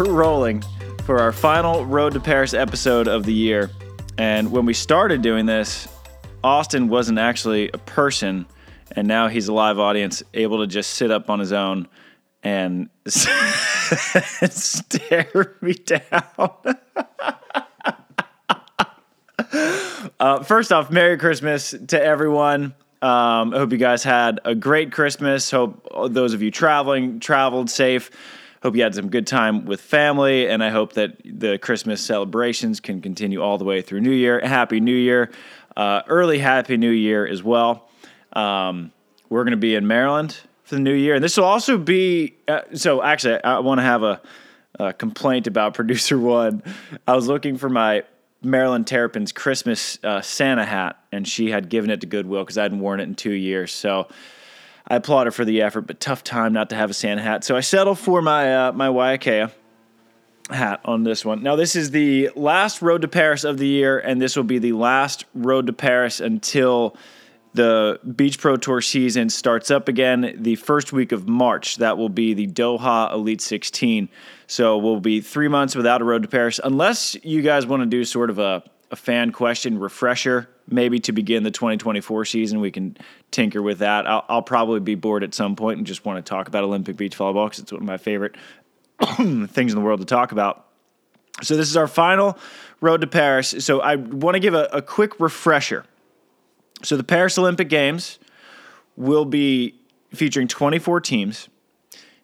we're 0.00 0.12
rolling 0.14 0.62
for 1.04 1.18
our 1.18 1.30
final 1.30 1.84
Road 1.84 2.14
to 2.14 2.20
Paris 2.20 2.54
episode 2.54 3.06
of 3.06 3.26
the 3.26 3.34
year. 3.34 3.70
And 4.16 4.50
when 4.50 4.64
we 4.64 4.72
started 4.72 5.20
doing 5.20 5.44
this, 5.44 5.86
Austin 6.42 6.88
wasn't 6.88 7.18
actually 7.18 7.68
a 7.74 7.76
person, 7.76 8.46
and 8.92 9.06
now 9.06 9.28
he's 9.28 9.48
a 9.48 9.52
live 9.52 9.78
audience, 9.78 10.22
able 10.32 10.60
to 10.60 10.66
just 10.66 10.94
sit 10.94 11.10
up 11.10 11.28
on 11.28 11.38
his 11.38 11.52
own 11.52 11.86
and 12.42 12.88
stare 14.48 15.56
me 15.60 15.74
down. 15.74 16.00
uh, 20.18 20.42
first 20.42 20.72
off, 20.72 20.90
Merry 20.90 21.18
Christmas 21.18 21.74
to 21.88 22.02
everyone. 22.02 22.74
Um, 23.02 23.52
I 23.52 23.58
hope 23.58 23.70
you 23.70 23.76
guys 23.76 24.02
had 24.02 24.40
a 24.46 24.54
great 24.54 24.92
Christmas. 24.92 25.50
Hope 25.50 25.86
those 26.08 26.32
of 26.32 26.40
you 26.40 26.50
traveling 26.50 27.20
traveled 27.20 27.68
safe. 27.68 28.10
Hope 28.62 28.76
you 28.76 28.82
had 28.82 28.94
some 28.94 29.08
good 29.08 29.26
time 29.26 29.64
with 29.64 29.80
family, 29.80 30.46
and 30.46 30.62
I 30.62 30.68
hope 30.68 30.92
that 30.92 31.16
the 31.24 31.56
Christmas 31.56 32.04
celebrations 32.04 32.78
can 32.78 33.00
continue 33.00 33.40
all 33.40 33.56
the 33.56 33.64
way 33.64 33.80
through 33.80 34.00
New 34.00 34.10
Year. 34.10 34.38
Happy 34.40 34.80
New 34.80 34.94
Year, 34.94 35.30
uh, 35.78 36.02
early 36.08 36.38
Happy 36.38 36.76
New 36.76 36.90
Year 36.90 37.26
as 37.26 37.42
well. 37.42 37.88
Um, 38.34 38.92
we're 39.30 39.44
going 39.44 39.52
to 39.52 39.56
be 39.56 39.74
in 39.74 39.86
Maryland 39.86 40.38
for 40.64 40.74
the 40.74 40.80
new 40.82 40.92
year, 40.92 41.14
and 41.14 41.24
this 41.24 41.38
will 41.38 41.44
also 41.44 41.78
be. 41.78 42.34
Uh, 42.46 42.60
so, 42.74 43.02
actually, 43.02 43.42
I 43.42 43.60
want 43.60 43.78
to 43.78 43.82
have 43.82 44.02
a, 44.02 44.20
a 44.78 44.92
complaint 44.92 45.46
about 45.46 45.72
producer 45.80 46.18
one. 46.18 46.62
I 47.08 47.16
was 47.16 47.28
looking 47.28 47.56
for 47.56 47.70
my 47.70 48.04
Maryland 48.42 48.86
Terrapin's 48.86 49.32
Christmas 49.32 49.98
uh, 50.04 50.20
Santa 50.20 50.66
hat, 50.66 51.02
and 51.12 51.26
she 51.26 51.50
had 51.50 51.70
given 51.70 51.88
it 51.88 52.02
to 52.02 52.06
Goodwill 52.06 52.42
because 52.42 52.58
I 52.58 52.64
hadn't 52.64 52.80
worn 52.80 53.00
it 53.00 53.04
in 53.04 53.14
two 53.14 53.32
years. 53.32 53.72
So 53.72 54.08
I 54.88 54.96
applaud 54.96 55.26
her 55.26 55.30
for 55.30 55.44
the 55.44 55.62
effort, 55.62 55.82
but 55.82 56.00
tough 56.00 56.24
time 56.24 56.52
not 56.52 56.70
to 56.70 56.76
have 56.76 56.90
a 56.90 56.94
Santa 56.94 57.22
hat. 57.22 57.44
So 57.44 57.56
I 57.56 57.60
settled 57.60 57.98
for 57.98 58.22
my 58.22 58.68
uh, 58.68 58.72
my 58.72 58.88
Waiakea 58.88 59.52
hat 60.50 60.80
on 60.84 61.04
this 61.04 61.24
one. 61.24 61.42
Now 61.42 61.56
this 61.56 61.76
is 61.76 61.90
the 61.90 62.30
last 62.34 62.82
Road 62.82 63.02
to 63.02 63.08
Paris 63.08 63.44
of 63.44 63.58
the 63.58 63.66
year, 63.66 63.98
and 63.98 64.20
this 64.20 64.36
will 64.36 64.44
be 64.44 64.58
the 64.58 64.72
last 64.72 65.24
Road 65.34 65.66
to 65.66 65.72
Paris 65.72 66.20
until 66.20 66.96
the 67.52 67.98
Beach 68.16 68.38
Pro 68.38 68.56
Tour 68.56 68.80
season 68.80 69.28
starts 69.28 69.70
up 69.70 69.88
again 69.88 70.36
the 70.38 70.54
first 70.56 70.92
week 70.92 71.12
of 71.12 71.28
March. 71.28 71.76
That 71.76 71.98
will 71.98 72.08
be 72.08 72.34
the 72.34 72.46
Doha 72.46 73.12
Elite 73.12 73.40
16. 73.40 74.08
So 74.46 74.78
we'll 74.78 75.00
be 75.00 75.20
three 75.20 75.48
months 75.48 75.74
without 75.74 76.00
a 76.00 76.04
Road 76.04 76.22
to 76.22 76.28
Paris, 76.28 76.60
unless 76.62 77.16
you 77.24 77.42
guys 77.42 77.66
want 77.66 77.82
to 77.82 77.86
do 77.86 78.04
sort 78.04 78.30
of 78.30 78.38
a, 78.38 78.62
a 78.90 78.96
fan 78.96 79.32
question 79.32 79.78
refresher, 79.78 80.48
maybe 80.70 81.00
to 81.00 81.12
begin 81.12 81.42
the 81.42 81.50
2024 81.50 82.24
season. 82.24 82.60
We 82.60 82.70
can 82.70 82.96
tinker 83.30 83.62
with 83.62 83.78
that. 83.78 84.06
I'll, 84.06 84.24
I'll 84.28 84.42
probably 84.42 84.80
be 84.80 84.94
bored 84.94 85.24
at 85.24 85.34
some 85.34 85.56
point 85.56 85.78
and 85.78 85.86
just 85.86 86.04
want 86.04 86.24
to 86.24 86.28
talk 86.28 86.48
about 86.48 86.64
Olympic 86.64 86.96
beach 86.96 87.16
volleyball 87.16 87.46
because 87.46 87.60
it's 87.60 87.72
one 87.72 87.82
of 87.82 87.86
my 87.86 87.96
favorite 87.96 88.36
things 89.00 89.72
in 89.72 89.74
the 89.74 89.80
world 89.80 90.00
to 90.00 90.06
talk 90.06 90.32
about. 90.32 90.66
So 91.42 91.56
this 91.56 91.68
is 91.68 91.76
our 91.76 91.88
final 91.88 92.38
Road 92.80 93.02
to 93.02 93.06
Paris. 93.06 93.54
So 93.60 93.80
I 93.80 93.96
want 93.96 94.34
to 94.34 94.40
give 94.40 94.54
a, 94.54 94.68
a 94.72 94.82
quick 94.82 95.20
refresher 95.20 95.84
so 96.82 96.96
the 96.96 97.04
Paris 97.04 97.38
Olympic 97.38 97.68
Games 97.68 98.18
will 98.96 99.24
be 99.24 99.74
featuring 100.14 100.48
24 100.48 101.00
teams. 101.00 101.48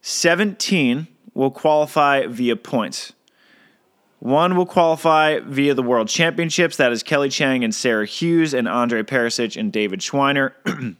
17 0.00 1.06
will 1.34 1.50
qualify 1.50 2.26
via 2.26 2.56
points. 2.56 3.12
One 4.18 4.56
will 4.56 4.66
qualify 4.66 5.40
via 5.40 5.74
the 5.74 5.82
World 5.82 6.08
Championships. 6.08 6.76
That 6.76 6.92
is 6.92 7.02
Kelly 7.02 7.28
Cheng 7.28 7.64
and 7.64 7.74
Sarah 7.74 8.06
Hughes 8.06 8.54
and 8.54 8.66
Andre 8.66 9.02
Perisic 9.02 9.56
and 9.58 9.72
David 9.72 10.00
Schweiner. 10.00 10.52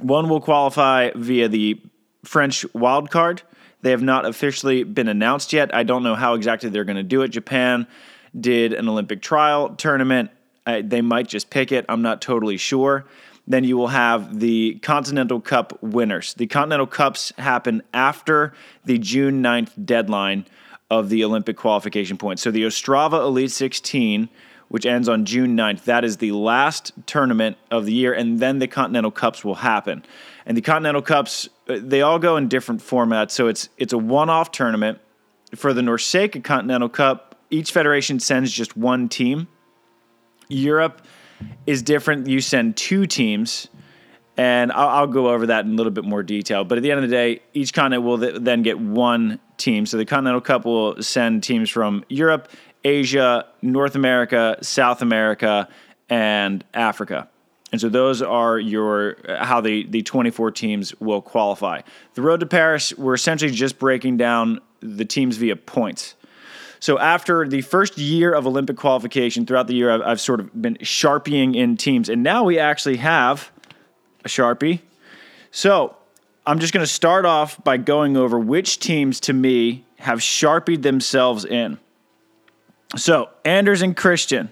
One 0.00 0.28
will 0.28 0.40
qualify 0.40 1.10
via 1.14 1.48
the 1.48 1.80
French 2.24 2.66
wild 2.74 3.10
card. 3.10 3.42
They 3.82 3.90
have 3.90 4.02
not 4.02 4.26
officially 4.26 4.82
been 4.82 5.08
announced 5.08 5.52
yet. 5.52 5.74
I 5.74 5.84
don't 5.84 6.02
know 6.02 6.14
how 6.14 6.34
exactly 6.34 6.68
they're 6.68 6.84
going 6.84 6.96
to 6.96 7.02
do 7.02 7.22
it. 7.22 7.28
Japan 7.28 7.86
did 8.38 8.72
an 8.72 8.88
Olympic 8.88 9.22
trial 9.22 9.70
tournament 9.76 10.30
uh, 10.66 10.82
they 10.84 11.00
might 11.00 11.28
just 11.28 11.48
pick 11.48 11.72
it. 11.72 11.86
I'm 11.88 12.02
not 12.02 12.20
totally 12.20 12.56
sure. 12.56 13.06
Then 13.46 13.62
you 13.62 13.76
will 13.76 13.88
have 13.88 14.40
the 14.40 14.80
Continental 14.82 15.40
Cup 15.40 15.80
winners. 15.80 16.34
The 16.34 16.48
Continental 16.48 16.88
Cups 16.88 17.32
happen 17.38 17.82
after 17.94 18.52
the 18.84 18.98
June 18.98 19.40
9th 19.42 19.86
deadline 19.86 20.44
of 20.90 21.08
the 21.08 21.24
Olympic 21.24 21.56
qualification 21.56 22.16
points. 22.16 22.42
So 22.42 22.50
the 22.50 22.62
Ostrava 22.62 23.20
Elite 23.20 23.50
16, 23.50 24.28
which 24.68 24.86
ends 24.86 25.08
on 25.08 25.24
June 25.24 25.56
9th, 25.56 25.84
that 25.84 26.04
is 26.04 26.18
the 26.18 26.32
last 26.32 26.92
tournament 27.06 27.56
of 27.70 27.86
the 27.86 27.92
year, 27.92 28.12
and 28.12 28.38
then 28.38 28.58
the 28.58 28.68
Continental 28.68 29.10
Cups 29.10 29.44
will 29.44 29.56
happen. 29.56 30.04
And 30.44 30.56
the 30.56 30.62
Continental 30.62 31.02
Cups, 31.02 31.48
uh, 31.68 31.78
they 31.80 32.02
all 32.02 32.18
go 32.18 32.36
in 32.36 32.48
different 32.48 32.80
formats. 32.80 33.32
So 33.32 33.48
it's 33.48 33.68
it's 33.76 33.92
a 33.92 33.98
one-off 33.98 34.52
tournament. 34.52 34.98
For 35.54 35.72
the 35.72 35.80
NORCECA 35.80 36.42
Continental 36.42 36.88
Cup, 36.88 37.36
each 37.50 37.70
federation 37.72 38.18
sends 38.18 38.52
just 38.52 38.76
one 38.76 39.08
team. 39.08 39.48
Europe 40.48 41.02
is 41.66 41.82
different. 41.82 42.26
You 42.26 42.40
send 42.40 42.76
two 42.76 43.06
teams, 43.06 43.68
and 44.36 44.70
I'll, 44.72 44.88
I'll, 44.88 45.06
go 45.06 45.28
over 45.28 45.46
that 45.46 45.64
in 45.64 45.72
a 45.72 45.74
little 45.74 45.92
bit 45.92 46.04
more 46.04 46.22
detail. 46.22 46.64
But 46.64 46.78
at 46.78 46.82
the 46.82 46.90
end 46.90 47.02
of 47.02 47.08
the 47.08 47.14
day, 47.14 47.40
each 47.54 47.72
continent 47.72 48.02
will 48.02 48.18
th- 48.18 48.36
then 48.40 48.62
get 48.62 48.78
one 48.78 49.40
team. 49.56 49.86
So 49.86 49.96
the 49.96 50.04
Continental 50.04 50.40
Cup 50.40 50.64
will 50.64 51.02
send 51.02 51.42
teams 51.42 51.70
from 51.70 52.04
Europe, 52.08 52.50
Asia, 52.84 53.46
North 53.62 53.94
America, 53.94 54.58
South 54.60 55.00
America, 55.00 55.68
and 56.08 56.64
Africa. 56.74 57.28
And 57.72 57.80
so 57.80 57.88
those 57.88 58.22
are 58.22 58.58
your 58.58 59.16
uh, 59.28 59.44
how 59.44 59.60
the, 59.60 59.84
the 59.84 60.02
24 60.02 60.52
teams 60.52 60.94
will 61.00 61.20
qualify. 61.20 61.80
The 62.14 62.22
road 62.22 62.40
to 62.40 62.46
Paris, 62.46 62.96
we're 62.96 63.14
essentially 63.14 63.50
just 63.50 63.78
breaking 63.78 64.18
down 64.18 64.60
the 64.80 65.04
teams 65.04 65.36
via 65.36 65.56
points. 65.56 66.14
So 66.78 66.98
after 66.98 67.48
the 67.48 67.62
first 67.62 67.98
year 67.98 68.32
of 68.32 68.46
Olympic 68.46 68.76
qualification, 68.76 69.46
throughout 69.46 69.66
the 69.66 69.74
year, 69.74 69.90
I've, 69.90 70.02
I've 70.02 70.20
sort 70.20 70.40
of 70.40 70.60
been 70.60 70.76
sharpieing 70.76 71.56
in 71.56 71.76
teams, 71.76 72.08
and 72.08 72.22
now 72.22 72.44
we 72.44 72.58
actually 72.58 72.98
have 72.98 73.50
a 74.26 74.28
sharpie. 74.28 74.80
So 75.50 75.96
I'm 76.44 76.58
just 76.58 76.74
going 76.74 76.84
to 76.84 76.92
start 76.92 77.24
off 77.24 77.62
by 77.64 77.78
going 77.78 78.16
over 78.16 78.38
which 78.38 78.78
teams 78.78 79.20
to 79.20 79.32
me 79.32 79.84
have 79.98 80.22
sharpied 80.22 80.82
themselves 80.82 81.44
in. 81.44 81.78
So 82.96 83.30
Anders 83.44 83.82
and 83.82 83.96
Christian 83.96 84.50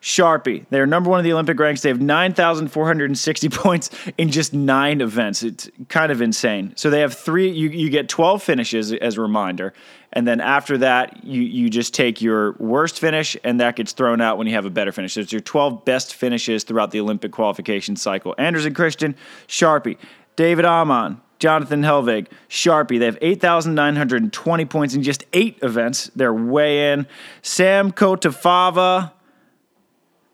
Sharpie. 0.00 0.64
They're 0.70 0.86
number 0.86 1.10
one 1.10 1.20
in 1.20 1.24
the 1.24 1.32
Olympic 1.32 1.58
ranks. 1.58 1.82
They 1.82 1.90
have 1.90 2.00
9,460 2.00 3.48
points 3.50 3.90
in 4.16 4.30
just 4.30 4.54
nine 4.54 5.00
events. 5.00 5.42
It's 5.42 5.70
kind 5.88 6.10
of 6.10 6.22
insane. 6.22 6.72
So 6.76 6.88
they 6.88 7.00
have 7.00 7.14
three, 7.14 7.50
you, 7.50 7.68
you 7.68 7.90
get 7.90 8.08
12 8.08 8.42
finishes 8.42 8.92
as 8.92 9.18
a 9.18 9.20
reminder. 9.20 9.74
And 10.12 10.26
then 10.26 10.40
after 10.40 10.78
that, 10.78 11.22
you, 11.22 11.42
you 11.42 11.68
just 11.68 11.94
take 11.94 12.22
your 12.22 12.52
worst 12.58 12.98
finish, 12.98 13.36
and 13.44 13.60
that 13.60 13.76
gets 13.76 13.92
thrown 13.92 14.20
out 14.20 14.38
when 14.38 14.46
you 14.46 14.54
have 14.54 14.64
a 14.64 14.70
better 14.70 14.90
finish. 14.90 15.12
So 15.12 15.20
it's 15.20 15.32
your 15.32 15.42
12 15.42 15.84
best 15.84 16.14
finishes 16.14 16.64
throughout 16.64 16.90
the 16.90 17.00
Olympic 17.00 17.30
qualification 17.30 17.94
cycle. 17.94 18.34
Anders 18.38 18.64
and 18.64 18.74
Christian, 18.74 19.14
Sharpie. 19.46 19.98
David 20.34 20.64
Åhman, 20.64 21.20
Jonathan 21.38 21.82
Hellvig, 21.82 22.28
Sharpie. 22.48 22.98
They 22.98 23.04
have 23.04 23.18
8,920 23.20 24.64
points 24.64 24.94
in 24.94 25.02
just 25.02 25.24
eight 25.32 25.58
events. 25.62 26.10
They're 26.16 26.34
way 26.34 26.92
in. 26.92 27.06
Sam 27.42 27.92
Cottafava 27.92 29.12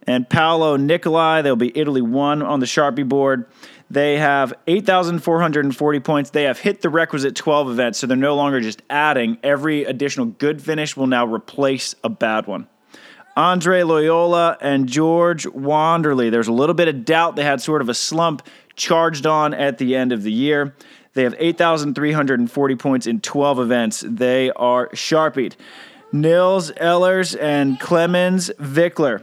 and 0.07 0.29
Paolo 0.29 0.77
Nicolai. 0.77 1.43
They'll 1.43 1.57
be 1.57 1.77
Italy 1.77 2.03
1 2.03 2.43
on 2.43 2.61
the 2.61 2.67
Sharpie 2.67 3.09
board. 3.09 3.47
They 3.91 4.19
have 4.19 4.53
8,440 4.67 6.01
points. 6.01 6.31
They 6.31 6.45
have 6.45 6.59
hit 6.59 6.81
the 6.81 6.91
requisite 6.91 7.37
12 7.37 7.71
events, 7.71 7.99
so 7.99 8.07
they're 8.07 8.17
no 8.17 8.35
longer 8.35 8.61
just 8.61 8.83
adding. 8.91 9.39
Every 9.43 9.85
additional 9.85 10.27
good 10.27 10.61
finish 10.61 10.97
will 10.97 11.07
now 11.07 11.27
replace 11.27 11.95
a 12.03 12.09
bad 12.09 12.47
one. 12.47 12.67
Andre 13.37 13.83
Loyola 13.83 14.57
and 14.61 14.89
George 14.89 15.45
Wanderley. 15.45 16.31
There's 16.31 16.49
a 16.49 16.53
little 16.53 16.75
bit 16.75 16.89
of 16.89 17.05
doubt. 17.05 17.37
They 17.37 17.45
had 17.45 17.61
sort 17.61 17.83
of 17.83 17.89
a 17.89 17.95
slump 17.95 18.43
charged 18.77 19.27
on 19.27 19.53
at 19.53 19.79
the 19.79 19.95
end 19.95 20.13
of 20.13 20.23
the 20.23 20.33
year. 20.33 20.75
They 21.13 21.23
have 21.23 21.35
8,340 21.39 22.77
points 22.77 23.07
in 23.07 23.21
12 23.21 23.61
events. 23.61 24.05
They 24.07 24.51
are 24.51 24.95
sharpied. 24.95 25.57
Nils 26.13 26.73
Ehlers 26.73 27.39
and 27.41 27.79
Clemens 27.79 28.51
Wickler. 28.59 29.23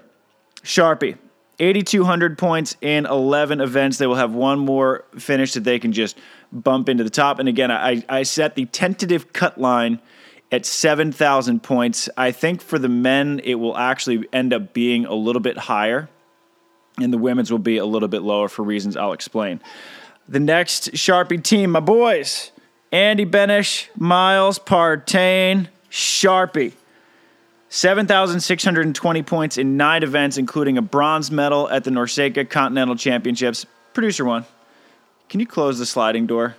Sharpie. 0.63 1.17
8,200 1.59 2.37
points 2.37 2.75
in 2.81 3.05
11 3.05 3.61
events. 3.61 3.97
They 3.97 4.07
will 4.07 4.15
have 4.15 4.33
one 4.33 4.59
more 4.59 5.05
finish 5.17 5.53
that 5.53 5.63
they 5.63 5.77
can 5.77 5.91
just 5.93 6.17
bump 6.51 6.89
into 6.89 7.03
the 7.03 7.09
top. 7.09 7.39
And 7.39 7.47
again, 7.47 7.71
I, 7.71 8.03
I 8.09 8.23
set 8.23 8.55
the 8.55 8.65
tentative 8.65 9.33
cut 9.33 9.59
line 9.59 10.01
at 10.51 10.65
7,000 10.65 11.61
points. 11.63 12.09
I 12.17 12.31
think 12.31 12.61
for 12.61 12.79
the 12.79 12.89
men, 12.89 13.39
it 13.43 13.55
will 13.55 13.77
actually 13.77 14.27
end 14.33 14.53
up 14.53 14.73
being 14.73 15.05
a 15.05 15.13
little 15.13 15.41
bit 15.41 15.57
higher, 15.57 16.09
and 16.99 17.11
the 17.11 17.17
women's 17.17 17.51
will 17.51 17.59
be 17.59 17.77
a 17.77 17.85
little 17.85 18.07
bit 18.07 18.21
lower 18.21 18.47
for 18.47 18.63
reasons 18.63 18.95
I'll 18.95 19.13
explain. 19.13 19.61
The 20.27 20.39
next 20.39 20.91
Sharpie 20.91 21.43
team, 21.43 21.71
my 21.71 21.79
boys 21.79 22.51
Andy 22.91 23.25
Benesh, 23.25 23.87
Miles 23.97 24.59
Partain, 24.59 25.67
Sharpie. 25.89 26.73
7,620 27.73 29.23
points 29.23 29.57
in 29.57 29.77
nine 29.77 30.03
events, 30.03 30.37
including 30.37 30.77
a 30.77 30.81
bronze 30.83 31.31
medal 31.31 31.67
at 31.71 31.83
the 31.83 31.89
NORCECA 31.89 32.47
Continental 32.47 32.95
Championships. 32.95 33.65
Producer 33.95 34.23
one, 34.23 34.45
can 35.27 35.39
you 35.39 35.47
close 35.47 35.79
the 35.79 35.85
sliding 35.87 36.27
door? 36.27 36.55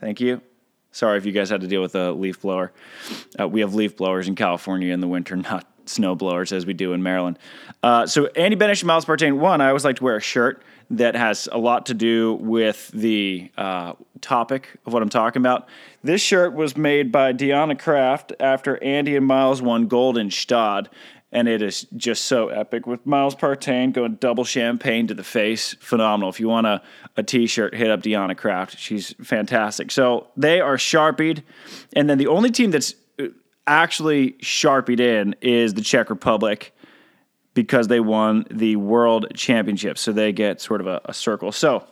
Thank 0.00 0.20
you. 0.20 0.42
Sorry 0.92 1.16
if 1.16 1.24
you 1.24 1.32
guys 1.32 1.48
had 1.48 1.62
to 1.62 1.66
deal 1.66 1.80
with 1.80 1.94
a 1.94 2.12
leaf 2.12 2.42
blower. 2.42 2.72
Uh, 3.40 3.48
we 3.48 3.60
have 3.60 3.74
leaf 3.74 3.96
blowers 3.96 4.28
in 4.28 4.34
California 4.34 4.92
in 4.92 5.00
the 5.00 5.08
winter, 5.08 5.34
not 5.50 5.66
snow 5.86 6.14
blowers 6.14 6.52
as 6.52 6.66
we 6.66 6.74
do 6.74 6.92
in 6.92 7.02
Maryland. 7.02 7.38
Uh, 7.82 8.06
so 8.06 8.26
Andy 8.36 8.54
Benesh 8.54 8.82
and 8.82 8.88
Miles 8.88 9.06
Partain. 9.06 9.38
One, 9.38 9.62
I 9.62 9.68
always 9.68 9.86
like 9.86 9.96
to 9.96 10.04
wear 10.04 10.16
a 10.16 10.20
shirt 10.20 10.62
that 10.90 11.14
has 11.16 11.48
a 11.50 11.58
lot 11.58 11.86
to 11.86 11.94
do 11.94 12.34
with 12.34 12.88
the 12.88 13.50
uh, 13.56 13.94
topic 14.20 14.68
of 14.86 14.92
what 14.92 15.02
I'm 15.02 15.08
talking 15.08 15.40
about. 15.40 15.68
This 16.02 16.20
shirt 16.20 16.54
was 16.54 16.76
made 16.76 17.10
by 17.10 17.32
Deanna 17.32 17.78
Kraft 17.78 18.32
after 18.40 18.82
Andy 18.82 19.16
and 19.16 19.26
Miles 19.26 19.62
won 19.62 19.86
gold 19.86 20.18
in 20.18 20.30
Stade 20.30 20.88
and 21.34 21.48
it 21.48 21.60
is 21.60 21.86
just 21.96 22.26
so 22.26 22.48
epic 22.48 22.86
with 22.86 23.04
Miles 23.04 23.34
Partain 23.34 23.92
going 23.92 24.14
double 24.14 24.44
champagne 24.44 25.08
to 25.08 25.14
the 25.14 25.24
face. 25.24 25.74
Phenomenal. 25.80 26.30
If 26.30 26.38
you 26.38 26.48
want 26.48 26.68
a, 26.68 26.80
a 27.16 27.24
t 27.24 27.48
shirt, 27.48 27.74
hit 27.74 27.90
up 27.90 28.02
Deanna 28.02 28.36
Kraft. 28.36 28.78
She's 28.78 29.14
fantastic. 29.20 29.90
So 29.90 30.28
they 30.36 30.60
are 30.60 30.78
sharpied. 30.78 31.42
And 31.92 32.08
then 32.08 32.18
the 32.18 32.28
only 32.28 32.50
team 32.50 32.70
that's 32.70 32.94
uh, 33.18 33.26
actually 33.66 34.36
sharpied 34.40 35.00
in 35.00 35.34
is 35.40 35.74
the 35.74 35.82
Czech 35.82 36.08
Republic 36.08 36.72
because 37.54 37.88
they 37.88 38.00
won 38.00 38.44
the 38.50 38.76
World 38.76 39.26
Championship. 39.34 39.96
So 39.96 40.12
they 40.12 40.32
get 40.32 40.60
sort 40.60 40.80
of 40.80 40.86
a, 40.86 41.00
a 41.06 41.14
circle. 41.14 41.52
So 41.52 41.86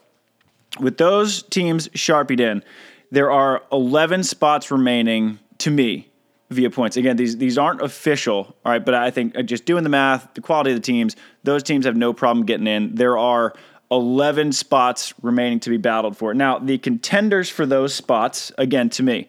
with 0.80 0.98
those 0.98 1.42
teams 1.44 1.88
sharpied 1.94 2.40
in, 2.40 2.62
there 3.10 3.30
are 3.30 3.62
11 3.70 4.24
spots 4.24 4.70
remaining 4.70 5.38
to 5.58 5.70
me 5.70 6.08
via 6.50 6.70
points. 6.70 6.96
Again, 6.96 7.16
these 7.16 7.36
these 7.36 7.58
aren't 7.58 7.80
official, 7.80 8.56
all 8.64 8.72
right, 8.72 8.84
but 8.84 8.94
I 8.94 9.10
think 9.10 9.36
uh, 9.36 9.42
just 9.42 9.64
doing 9.64 9.84
the 9.84 9.90
math, 9.90 10.34
the 10.34 10.40
quality 10.40 10.70
of 10.70 10.76
the 10.76 10.82
teams, 10.82 11.16
those 11.44 11.62
teams 11.62 11.86
have 11.86 11.96
no 11.96 12.12
problem 12.12 12.46
getting 12.46 12.66
in. 12.66 12.94
There 12.94 13.16
are 13.18 13.54
11 13.90 14.52
spots 14.52 15.12
remaining 15.22 15.60
to 15.60 15.70
be 15.70 15.76
battled 15.76 16.16
for. 16.16 16.32
Now, 16.32 16.58
the 16.58 16.78
contenders 16.78 17.50
for 17.50 17.66
those 17.66 17.94
spots, 17.94 18.50
again, 18.56 18.88
to 18.90 19.02
me, 19.02 19.28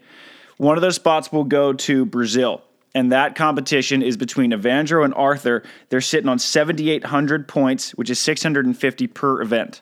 one 0.57 0.77
of 0.77 0.81
those 0.81 0.95
spots 0.95 1.31
will 1.31 1.43
go 1.43 1.73
to 1.73 2.05
Brazil. 2.05 2.61
And 2.95 3.11
that 3.11 3.35
competition 3.35 4.01
is 4.01 4.17
between 4.17 4.51
Evandro 4.51 5.03
and 5.03 5.13
Arthur. 5.15 5.63
They're 5.89 6.01
sitting 6.01 6.29
on 6.29 6.39
7,800 6.39 7.47
points, 7.47 7.91
which 7.91 8.09
is 8.09 8.19
650 8.19 9.07
per 9.07 9.41
event. 9.41 9.81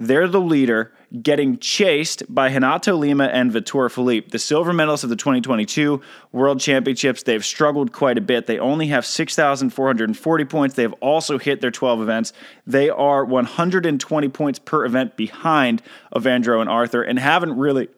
They're 0.00 0.28
the 0.28 0.40
leader, 0.40 0.92
getting 1.22 1.58
chased 1.58 2.22
by 2.32 2.52
Renato 2.52 2.94
Lima 2.94 3.24
and 3.24 3.50
Vitor 3.50 3.90
Felipe, 3.90 4.30
the 4.30 4.38
silver 4.38 4.72
medalists 4.72 5.02
of 5.02 5.10
the 5.10 5.16
2022 5.16 6.00
World 6.30 6.60
Championships. 6.60 7.24
They've 7.24 7.44
struggled 7.44 7.92
quite 7.92 8.16
a 8.16 8.20
bit. 8.20 8.46
They 8.46 8.60
only 8.60 8.86
have 8.88 9.04
6,440 9.04 10.44
points. 10.44 10.76
They've 10.76 10.92
also 10.94 11.36
hit 11.38 11.60
their 11.60 11.72
12 11.72 12.00
events. 12.00 12.32
They 12.64 12.90
are 12.90 13.24
120 13.24 14.28
points 14.28 14.60
per 14.60 14.84
event 14.84 15.16
behind 15.16 15.82
Evandro 16.14 16.60
and 16.60 16.70
Arthur 16.70 17.02
and 17.02 17.18
haven't 17.18 17.56
really 17.56 17.88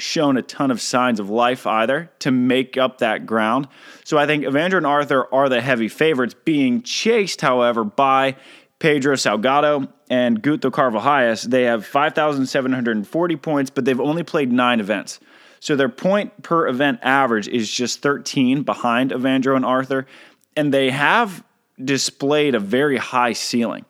shown 0.00 0.36
a 0.36 0.42
ton 0.42 0.70
of 0.70 0.80
signs 0.80 1.20
of 1.20 1.30
life 1.30 1.66
either 1.66 2.10
to 2.20 2.30
make 2.30 2.76
up 2.76 2.98
that 2.98 3.26
ground. 3.26 3.68
So 4.04 4.18
I 4.18 4.26
think 4.26 4.44
Evandro 4.44 4.78
and 4.78 4.86
Arthur 4.86 5.32
are 5.32 5.48
the 5.48 5.60
heavy 5.60 5.88
favorites, 5.88 6.34
being 6.44 6.82
chased, 6.82 7.40
however, 7.40 7.84
by 7.84 8.36
Pedro 8.80 9.14
Salgado 9.14 9.92
and 10.08 10.42
Guto 10.42 10.72
Carvalhais, 10.72 11.42
they 11.42 11.64
have 11.64 11.86
5,740 11.86 13.36
points, 13.36 13.70
but 13.70 13.84
they've 13.84 14.00
only 14.00 14.24
played 14.24 14.50
nine 14.50 14.80
events. 14.80 15.20
So 15.60 15.76
their 15.76 15.90
point 15.90 16.42
per 16.42 16.66
event 16.66 17.00
average 17.02 17.46
is 17.46 17.70
just 17.70 18.00
13 18.00 18.62
behind 18.62 19.12
Evandro 19.12 19.54
and 19.54 19.64
Arthur, 19.64 20.06
and 20.56 20.72
they 20.72 20.90
have 20.90 21.44
displayed 21.82 22.54
a 22.54 22.58
very 22.58 22.96
high 22.96 23.34
ceiling. 23.34 23.84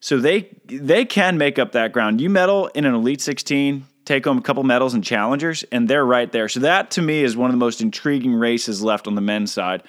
So 0.00 0.18
they 0.18 0.50
they 0.66 1.04
can 1.04 1.38
make 1.38 1.60
up 1.60 1.72
that 1.72 1.92
ground. 1.92 2.20
You 2.20 2.28
medal 2.28 2.66
in 2.68 2.84
an 2.84 2.94
Elite 2.94 3.20
16, 3.20 3.86
take 4.04 4.24
home 4.24 4.38
a 4.38 4.42
couple 4.42 4.62
medals 4.62 4.94
and 4.94 5.04
challengers, 5.04 5.64
and 5.72 5.88
they're 5.88 6.04
right 6.04 6.30
there. 6.30 6.48
So 6.48 6.60
that 6.60 6.90
to 6.92 7.02
me 7.02 7.22
is 7.22 7.36
one 7.36 7.50
of 7.50 7.52
the 7.52 7.64
most 7.64 7.80
intriguing 7.80 8.34
races 8.34 8.82
left 8.82 9.06
on 9.06 9.14
the 9.14 9.20
men's 9.20 9.52
side 9.52 9.82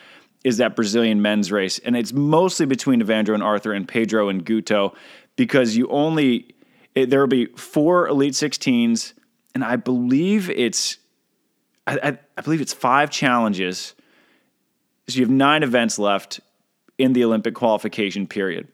is 0.44 0.58
that 0.58 0.76
Brazilian 0.76 1.22
men's 1.22 1.52
race. 1.52 1.80
And 1.80 1.96
it's 1.96 2.14
mostly 2.14 2.66
between 2.66 3.02
Evandro 3.02 3.34
and 3.34 3.42
Arthur 3.42 3.74
and 3.74 3.88
Pedro 3.88 4.30
and 4.30 4.46
Guto 4.46 4.94
because 5.36 5.76
you 5.76 5.88
only 5.88 6.54
there 6.96 7.20
will 7.20 7.28
be 7.28 7.48
four 7.56 8.08
Elite 8.08 8.34
16s, 8.34 9.14
and 9.56 9.64
I 9.64 9.78
believe 9.78 10.50
it's 10.50 10.98
I, 11.88 12.00
I, 12.04 12.20
I 12.38 12.42
believe 12.42 12.62
it's 12.62 12.74
five 12.74 13.10
challenges. 13.10 13.96
So 15.08 15.18
you 15.18 15.26
have 15.26 15.32
nine 15.32 15.64
events 15.64 16.00
left 16.00 16.40
in 16.98 17.14
the 17.14 17.24
Olympic 17.26 17.56
qualification 17.56 18.28
period. 18.28 18.68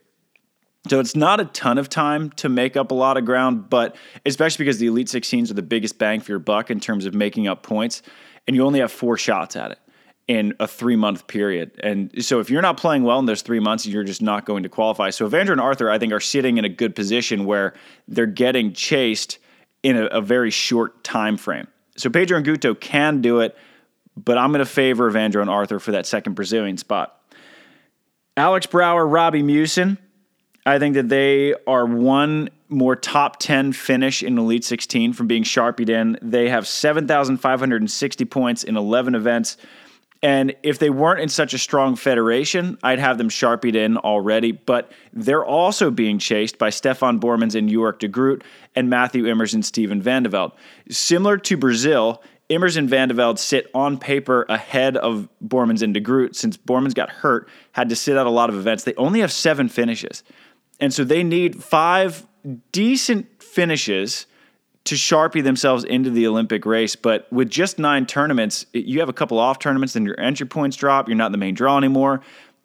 So 0.88 0.98
it's 0.98 1.14
not 1.14 1.40
a 1.40 1.44
ton 1.46 1.76
of 1.76 1.88
time 1.88 2.30
to 2.36 2.48
make 2.48 2.76
up 2.76 2.90
a 2.90 2.94
lot 2.94 3.16
of 3.16 3.24
ground, 3.24 3.68
but 3.68 3.96
especially 4.24 4.64
because 4.64 4.78
the 4.78 4.86
Elite 4.86 5.08
16s 5.08 5.50
are 5.50 5.54
the 5.54 5.62
biggest 5.62 5.98
bang 5.98 6.20
for 6.20 6.32
your 6.32 6.38
buck 6.38 6.70
in 6.70 6.80
terms 6.80 7.04
of 7.04 7.14
making 7.14 7.46
up 7.46 7.62
points, 7.62 8.02
and 8.46 8.56
you 8.56 8.64
only 8.64 8.80
have 8.80 8.90
four 8.90 9.18
shots 9.18 9.56
at 9.56 9.72
it 9.72 9.78
in 10.26 10.54
a 10.58 10.66
three 10.66 10.96
month 10.96 11.26
period. 11.26 11.72
And 11.82 12.24
so 12.24 12.40
if 12.40 12.48
you're 12.48 12.62
not 12.62 12.76
playing 12.76 13.02
well 13.02 13.18
in 13.18 13.26
those 13.26 13.42
three 13.42 13.60
months, 13.60 13.84
you're 13.84 14.04
just 14.04 14.22
not 14.22 14.46
going 14.46 14.62
to 14.62 14.68
qualify. 14.68 15.10
So 15.10 15.28
Evandro 15.28 15.50
and 15.50 15.60
Arthur, 15.60 15.90
I 15.90 15.98
think, 15.98 16.12
are 16.12 16.20
sitting 16.20 16.56
in 16.56 16.64
a 16.64 16.68
good 16.68 16.94
position 16.94 17.44
where 17.44 17.74
they're 18.08 18.26
getting 18.26 18.72
chased 18.72 19.38
in 19.82 19.96
a, 19.96 20.06
a 20.06 20.20
very 20.20 20.50
short 20.50 21.04
time 21.04 21.36
frame. 21.36 21.66
So 21.96 22.08
Pedro 22.08 22.38
and 22.38 22.46
Guto 22.46 22.78
can 22.78 23.20
do 23.20 23.40
it, 23.40 23.56
but 24.16 24.38
I'm 24.38 24.50
going 24.50 24.60
to 24.60 24.66
favor 24.66 25.10
Evandro 25.10 25.40
and 25.40 25.50
Arthur 25.50 25.78
for 25.78 25.92
that 25.92 26.06
second 26.06 26.34
Brazilian 26.34 26.76
spot. 26.76 27.20
Alex 28.36 28.66
Brouwer, 28.66 29.06
Robbie 29.06 29.42
Meeuwsen, 29.42 29.98
I 30.66 30.78
think 30.78 30.94
that 30.94 31.08
they 31.08 31.54
are 31.66 31.86
one 31.86 32.50
more 32.68 32.94
top 32.94 33.38
10 33.38 33.72
finish 33.72 34.22
in 34.22 34.38
Elite 34.38 34.64
16 34.64 35.12
from 35.12 35.26
being 35.26 35.42
sharpied 35.42 35.88
in. 35.88 36.18
They 36.22 36.48
have 36.48 36.66
7,560 36.66 38.24
points 38.26 38.62
in 38.62 38.76
11 38.76 39.14
events. 39.14 39.56
And 40.22 40.54
if 40.62 40.78
they 40.78 40.90
weren't 40.90 41.20
in 41.20 41.30
such 41.30 41.54
a 41.54 41.58
strong 41.58 41.96
federation, 41.96 42.78
I'd 42.82 42.98
have 42.98 43.16
them 43.16 43.30
sharpied 43.30 43.74
in 43.74 43.96
already. 43.96 44.52
But 44.52 44.92
they're 45.14 45.44
also 45.44 45.90
being 45.90 46.18
chased 46.18 46.58
by 46.58 46.70
Stefan 46.70 47.18
Boermans 47.18 47.54
and 47.54 47.70
Yorick 47.70 48.00
de 48.00 48.08
Groot 48.08 48.44
and 48.76 48.90
Matthew 48.90 49.24
Immers 49.24 49.54
and 49.54 49.64
Steven 49.64 50.02
van 50.02 50.24
de 50.24 50.28
Velde. 50.28 50.52
Similar 50.90 51.38
to 51.38 51.56
Brazil, 51.56 52.22
Immers 52.50 52.76
and 52.76 52.90
van 52.90 53.08
de 53.08 53.14
Velde 53.14 53.38
sit 53.38 53.70
on 53.74 53.96
paper 53.96 54.44
ahead 54.50 54.98
of 54.98 55.28
Boermans 55.42 55.82
and 55.82 55.94
de 55.94 56.00
Groot 56.00 56.36
since 56.36 56.56
Boermans 56.58 56.94
got 56.94 57.08
hurt, 57.08 57.48
had 57.72 57.88
to 57.88 57.96
sit 57.96 58.18
out 58.18 58.26
a 58.26 58.30
lot 58.30 58.50
of 58.50 58.56
events. 58.56 58.84
They 58.84 58.94
only 58.96 59.20
have 59.20 59.32
seven 59.32 59.68
finishes. 59.68 60.22
And 60.80 60.92
so 60.92 61.04
they 61.04 61.22
need 61.22 61.62
five 61.62 62.26
decent 62.72 63.42
finishes 63.42 64.26
to 64.84 64.94
sharpie 64.94 65.44
themselves 65.44 65.84
into 65.84 66.10
the 66.10 66.26
Olympic 66.26 66.64
race. 66.64 66.96
But 66.96 67.30
with 67.30 67.50
just 67.50 67.78
nine 67.78 68.06
tournaments, 68.06 68.64
you 68.72 69.00
have 69.00 69.08
a 69.08 69.12
couple 69.12 69.38
off 69.38 69.58
tournaments, 69.58 69.92
then 69.92 70.06
your 70.06 70.18
entry 70.18 70.46
points 70.46 70.76
drop. 70.76 71.08
You're 71.08 71.16
not 71.16 71.26
in 71.26 71.32
the 71.32 71.38
main 71.38 71.54
draw 71.54 71.76
anymore. 71.76 72.22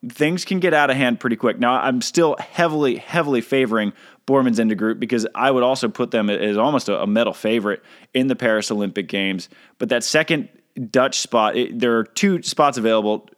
Things 0.10 0.46
can 0.46 0.60
get 0.60 0.74
out 0.74 0.90
of 0.90 0.96
hand 0.96 1.20
pretty 1.20 1.36
quick. 1.36 1.60
Now, 1.60 1.74
I'm 1.74 2.02
still 2.02 2.36
heavily, 2.40 2.98
heavily 2.98 3.42
favoring 3.42 3.92
Boermans 4.28 4.60
and 4.60 4.70
de 4.70 4.76
Groot 4.76 5.00
because 5.00 5.28
I 5.36 5.52
would 5.52 5.64
also 5.64 5.90
put 5.90 6.12
them 6.12 6.30
as 6.30 6.58
almost 6.58 6.90
a, 6.90 7.06
medal 7.08 7.34
favorite 7.34 7.84
in 8.14 8.28
the 8.28 8.36
Paris 8.36 8.72
Olympic 8.72 9.08
Games. 9.08 9.50
But 9.78 9.90
that 9.90 10.04
second 10.04 10.50
Dutch 10.90 11.20
spot, 11.20 11.56
it, 11.56 11.80
there 11.80 11.98
are 11.98 12.04
two 12.04 12.42
spots 12.44 12.78
available 12.78 13.30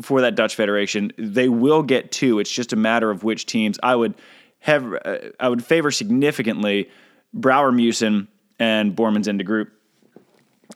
for 0.00 0.20
that 0.20 0.34
Dutch 0.34 0.54
Federation. 0.54 1.12
They 1.16 1.48
will 1.48 1.82
get 1.82 2.12
two. 2.12 2.38
It's 2.38 2.50
just 2.50 2.72
a 2.72 2.76
matter 2.76 3.10
of 3.10 3.24
which 3.24 3.46
teams. 3.46 3.78
I 3.82 3.94
would 3.94 4.14
have, 4.60 4.92
uh, 4.92 5.18
I 5.40 5.48
would 5.48 5.64
favor 5.64 5.90
significantly 5.90 6.90
Brouwer 7.32 7.72
Meeuwsen 7.72 8.28
and 8.58 8.94
Boermans 8.94 9.26
and 9.26 9.38
de 9.38 9.44
Groot. 9.44 9.68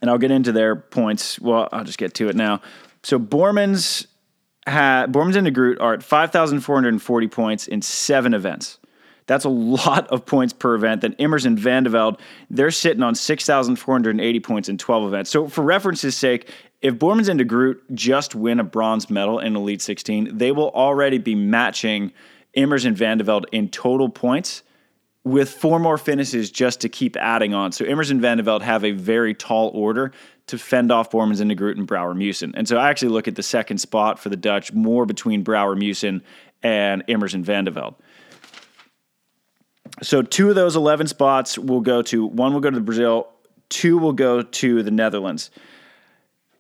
And 0.01 0.11
I'll 0.11 0.19
get 0.19 0.31
into 0.31 0.53
their 0.53 0.77
points. 0.77 1.39
Well, 1.39 1.69
I'll 1.73 1.85
just 1.85 1.99
get 1.99 2.15
to 2.15 2.29
it 2.29 2.37
now. 2.37 2.61
So 3.03 3.19
Boermans 3.19 4.07
had 4.67 5.13
Boermans 5.13 5.37
and 5.37 5.45
de 5.45 5.51
Groot 5.51 5.81
are 5.81 5.95
at 5.95 6.03
5,440 6.03 7.29
points 7.29 7.67
in 7.67 7.83
seven 7.83 8.35
events. 8.35 8.79
That's 9.31 9.45
a 9.45 9.49
lot 9.49 10.09
of 10.09 10.27
points 10.27 10.53
per 10.53 10.75
event. 10.75 11.03
Then 11.03 11.15
Immers 11.15 11.47
and 11.47 11.57
Van 11.57 11.85
de 11.85 11.91
Velde, 11.91 12.19
they're 12.51 12.73
sitting 12.73 13.03
on 13.05 13.15
6,480 13.15 14.41
points 14.41 14.69
in 14.69 14.77
12 14.77 15.07
events. 15.07 15.31
So, 15.31 15.47
for 15.47 15.63
reference's 15.63 16.17
sake, 16.17 16.53
if 16.83 16.95
Boermans 16.95 17.29
and 17.29 17.39
de 17.39 17.45
Groot 17.45 17.81
just 17.95 18.35
win 18.35 18.59
a 18.59 18.65
bronze 18.65 19.09
medal 19.09 19.39
in 19.39 19.55
Elite 19.55 19.83
16, 19.83 20.37
they 20.37 20.51
will 20.51 20.71
already 20.71 21.19
be 21.19 21.37
matching 21.37 22.13
Immers 22.57 22.85
and 22.85 22.97
Van 22.97 23.19
de 23.19 23.25
Velde 23.25 23.47
in 23.53 23.69
total 23.69 24.09
points 24.09 24.65
with 25.23 25.51
four 25.51 25.79
more 25.79 25.99
finishes 25.99 26.51
just 26.51 26.81
to 26.81 26.89
keep 26.89 27.17
adding 27.17 27.55
on. 27.55 27.71
So 27.71 27.85
Immers 27.85 28.11
and 28.11 28.21
Van 28.21 28.39
de 28.39 28.43
Velde 28.43 28.63
have 28.63 28.85
a 28.85 28.93
very 28.93 29.35
tall 29.35 29.69
order 29.69 30.13
to 30.47 30.59
fend 30.59 30.91
off 30.91 31.11
Boermans 31.11 31.41
and 31.41 31.51
de 31.51 31.55
Groot 31.55 31.77
and 31.77 31.87
Brouwer 31.87 32.15
Meeuwsen. 32.15 32.53
And 32.57 32.67
so 32.67 32.79
I 32.79 32.89
actually 32.89 33.11
look 33.11 33.29
at 33.29 33.37
the 33.37 33.43
second 33.43 33.79
spot 33.79 34.19
for 34.19 34.31
the 34.31 34.37
Dutch 34.37 34.73
more 34.73 35.07
between 35.07 35.45
Brouwer 35.45 35.77
Meeuwsen 35.77 36.23
and 36.63 37.07
Immers 37.07 37.35
and 37.35 37.45
Van 37.45 37.67
de 37.67 37.71
Velde. 37.71 37.95
So 40.03 40.23
two 40.23 40.49
of 40.49 40.55
those 40.55 40.77
11 40.77 41.09
spots 41.09 41.59
will 41.59 41.81
go 41.81 42.03
to, 42.03 42.27
one 42.27 42.53
will 42.53 42.61
go 42.61 42.71
to 42.71 42.81
Brazil, 42.81 43.29
two 43.69 43.99
will 43.99 44.13
go 44.13 44.43
to 44.43 44.83
the 44.83 44.91
Netherlands. 44.91 45.51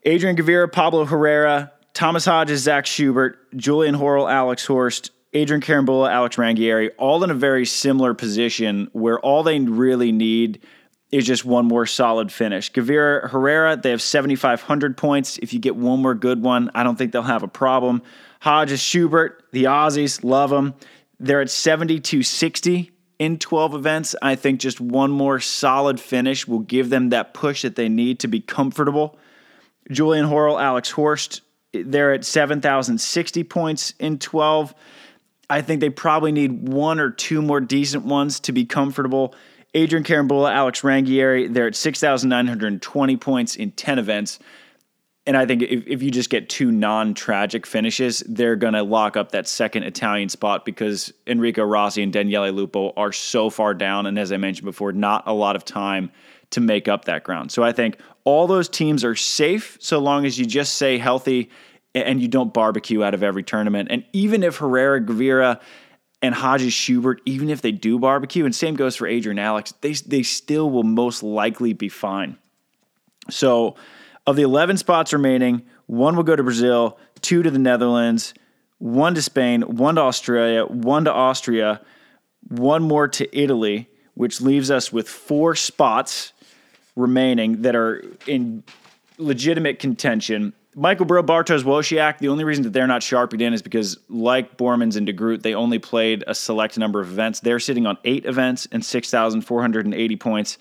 Adrian 0.04 0.36
Gavira, 0.36 0.70
Pablo 0.70 1.04
Herrera, 1.04 1.72
Thomas 1.94 2.24
Hodges, 2.24 2.62
Zach 2.62 2.86
Schubert, 2.86 3.36
Julian 3.56 3.94
Hörl, 3.94 4.30
Alex 4.30 4.64
Horst, 4.64 5.10
Adrian 5.32 5.60
Carambula, 5.60 6.10
Alex 6.10 6.36
Ranghieri, 6.36 6.90
all 6.98 7.22
in 7.22 7.30
a 7.30 7.34
very 7.34 7.64
similar 7.66 8.14
position 8.14 8.88
where 8.92 9.20
all 9.20 9.42
they 9.42 9.58
really 9.60 10.12
need 10.12 10.60
is 11.12 11.26
just 11.26 11.44
one 11.44 11.66
more 11.66 11.86
solid 11.86 12.32
finish. 12.32 12.72
Gavira 12.72 13.28
Herrera, 13.28 13.76
they 13.76 13.90
have 13.90 14.02
7,500 14.02 14.96
points. 14.96 15.38
If 15.38 15.52
you 15.52 15.58
get 15.58 15.76
one 15.76 16.00
more 16.00 16.14
good 16.14 16.42
one, 16.42 16.70
I 16.74 16.82
don't 16.82 16.96
think 16.96 17.12
they'll 17.12 17.22
have 17.22 17.42
a 17.42 17.48
problem. 17.48 18.02
Hodges 18.40 18.80
Schubert, 18.80 19.44
the 19.52 19.64
Aussies, 19.64 20.22
love 20.24 20.50
them. 20.50 20.74
They're 21.18 21.40
at 21.40 21.50
7260 21.50 22.92
in 23.20 23.38
12 23.38 23.74
events. 23.74 24.16
I 24.22 24.34
think 24.34 24.58
just 24.58 24.80
one 24.80 25.10
more 25.12 25.38
solid 25.38 26.00
finish 26.00 26.48
will 26.48 26.60
give 26.60 26.88
them 26.88 27.10
that 27.10 27.34
push 27.34 27.62
that 27.62 27.76
they 27.76 27.88
need 27.88 28.18
to 28.20 28.28
be 28.28 28.40
comfortable. 28.40 29.16
Julian 29.90 30.26
Hörl, 30.26 30.60
Alex 30.60 30.90
Horst, 30.90 31.42
they're 31.72 32.14
at 32.14 32.24
7,060 32.24 33.44
points 33.44 33.94
in 34.00 34.18
12. 34.18 34.74
I 35.50 35.60
think 35.60 35.80
they 35.80 35.90
probably 35.90 36.32
need 36.32 36.66
one 36.66 36.98
or 36.98 37.10
two 37.10 37.42
more 37.42 37.60
decent 37.60 38.04
ones 38.06 38.40
to 38.40 38.52
be 38.52 38.64
comfortable. 38.64 39.34
Adrian 39.74 40.02
Carambula, 40.02 40.52
Alex 40.52 40.80
Ranghieri, 40.80 41.52
they're 41.52 41.66
at 41.66 41.76
6,920 41.76 43.16
points 43.18 43.54
in 43.54 43.70
10 43.72 43.98
events. 43.98 44.38
And 45.30 45.36
I 45.36 45.46
think 45.46 45.62
if, 45.62 45.86
if 45.86 46.02
you 46.02 46.10
just 46.10 46.28
get 46.28 46.48
two 46.48 46.72
non 46.72 47.14
tragic 47.14 47.64
finishes, 47.64 48.18
they're 48.26 48.56
going 48.56 48.72
to 48.72 48.82
lock 48.82 49.16
up 49.16 49.30
that 49.30 49.46
second 49.46 49.84
Italian 49.84 50.28
spot 50.28 50.64
because 50.64 51.12
Enrico 51.24 51.62
Rossi 51.62 52.02
and 52.02 52.12
Daniele 52.12 52.50
Lupo 52.50 52.92
are 52.96 53.12
so 53.12 53.48
far 53.48 53.72
down. 53.72 54.06
And 54.06 54.18
as 54.18 54.32
I 54.32 54.38
mentioned 54.38 54.64
before, 54.64 54.90
not 54.90 55.22
a 55.28 55.32
lot 55.32 55.54
of 55.54 55.64
time 55.64 56.10
to 56.50 56.60
make 56.60 56.88
up 56.88 57.04
that 57.04 57.22
ground. 57.22 57.52
So 57.52 57.62
I 57.62 57.70
think 57.70 57.98
all 58.24 58.48
those 58.48 58.68
teams 58.68 59.04
are 59.04 59.14
safe 59.14 59.76
so 59.78 60.00
long 60.00 60.26
as 60.26 60.36
you 60.36 60.46
just 60.46 60.74
stay 60.74 60.98
healthy 60.98 61.48
and 61.94 62.20
you 62.20 62.26
don't 62.26 62.52
barbecue 62.52 63.04
out 63.04 63.14
of 63.14 63.22
every 63.22 63.44
tournament. 63.44 63.86
And 63.92 64.04
even 64.12 64.42
if 64.42 64.56
Herrera, 64.56 65.00
Gavira, 65.00 65.60
and 66.20 66.34
Hodges 66.34 66.72
Schubert, 66.72 67.20
even 67.24 67.50
if 67.50 67.62
they 67.62 67.70
do 67.70 68.00
barbecue, 68.00 68.46
and 68.46 68.52
same 68.52 68.74
goes 68.74 68.96
for 68.96 69.06
Adrian 69.06 69.38
Alex, 69.38 69.74
they, 69.80 69.92
they 69.92 70.24
still 70.24 70.68
will 70.68 70.82
most 70.82 71.22
likely 71.22 71.72
be 71.72 71.88
fine. 71.88 72.36
So, 73.30 73.76
of 74.26 74.36
the 74.36 74.42
11 74.42 74.76
spots 74.76 75.12
remaining, 75.12 75.62
one 75.86 76.16
will 76.16 76.22
go 76.22 76.36
to 76.36 76.42
Brazil, 76.42 76.98
two 77.20 77.42
to 77.42 77.50
the 77.50 77.58
Netherlands, 77.58 78.34
one 78.78 79.14
to 79.14 79.22
Spain, 79.22 79.62
one 79.62 79.96
to 79.96 80.00
Australia, 80.00 80.64
one 80.64 81.04
to 81.04 81.12
Austria, 81.12 81.80
one 82.48 82.82
more 82.82 83.08
to 83.08 83.38
Italy, 83.38 83.88
which 84.14 84.40
leaves 84.40 84.70
us 84.70 84.92
with 84.92 85.08
four 85.08 85.54
spots 85.54 86.32
remaining 86.96 87.62
that 87.62 87.76
are 87.76 88.04
in 88.26 88.62
legitimate 89.18 89.78
contention. 89.78 90.52
Michael 90.74 91.04
Bro, 91.04 91.24
Bartosz 91.24 91.64
Łosiak, 91.64 92.18
the 92.18 92.28
only 92.28 92.44
reason 92.44 92.64
that 92.64 92.72
they're 92.72 92.86
not 92.86 93.02
sharpied 93.02 93.42
in 93.42 93.52
is 93.52 93.60
because, 93.60 93.98
like 94.08 94.56
Boermans 94.56 94.96
and 94.96 95.06
De 95.06 95.12
Groot, 95.12 95.42
they 95.42 95.54
only 95.54 95.78
played 95.78 96.24
a 96.26 96.34
select 96.34 96.78
number 96.78 97.00
of 97.00 97.10
events. 97.10 97.40
They're 97.40 97.58
sitting 97.58 97.86
on 97.86 97.98
eight 98.04 98.24
events 98.24 98.68
and 98.70 98.84
6,480 98.84 100.16
points. 100.16 100.58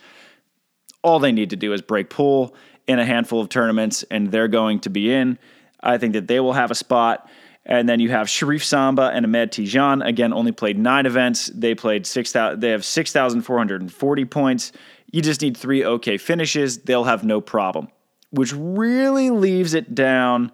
All 1.01 1.19
they 1.19 1.31
need 1.31 1.51
to 1.51 1.55
do 1.55 1.73
is 1.73 1.81
break 1.81 2.09
pool 2.09 2.55
in 2.89 2.99
a 2.99 3.05
handful 3.05 3.39
of 3.39 3.47
tournaments, 3.47 4.03
and 4.11 4.31
they're 4.31 4.49
going 4.49 4.81
to 4.81 4.89
be 4.89 5.13
in. 5.13 5.39
I 5.81 5.97
think 5.97 6.13
that 6.13 6.27
they 6.27 6.41
will 6.41 6.53
have 6.53 6.71
a 6.71 6.75
spot. 6.75 7.29
And 7.65 7.87
then 7.87 7.99
you 7.99 8.09
have 8.09 8.27
Cherif 8.27 8.63
Samba 8.63 9.11
and 9.13 9.25
Ahmed 9.25 9.51
Tijan. 9.51 10.05
Again, 10.05 10.33
only 10.33 10.51
played 10.51 10.77
nine 10.77 11.05
events. 11.05 11.47
They 11.53 11.75
played 11.75 12.05
six. 12.05 12.33
They 12.33 12.69
have 12.69 12.83
six 12.83 13.13
thousand 13.13 13.43
four 13.43 13.57
hundred 13.57 13.81
and 13.81 13.93
forty 13.93 14.25
points. 14.25 14.73
You 15.11 15.21
just 15.21 15.41
need 15.41 15.55
three 15.55 15.85
okay 15.85 16.17
finishes. 16.17 16.79
They'll 16.79 17.05
have 17.05 17.23
no 17.23 17.39
problem 17.39 17.89
which 18.31 18.53
really 18.53 19.29
leaves 19.29 19.73
it 19.73 19.95
down 19.95 20.51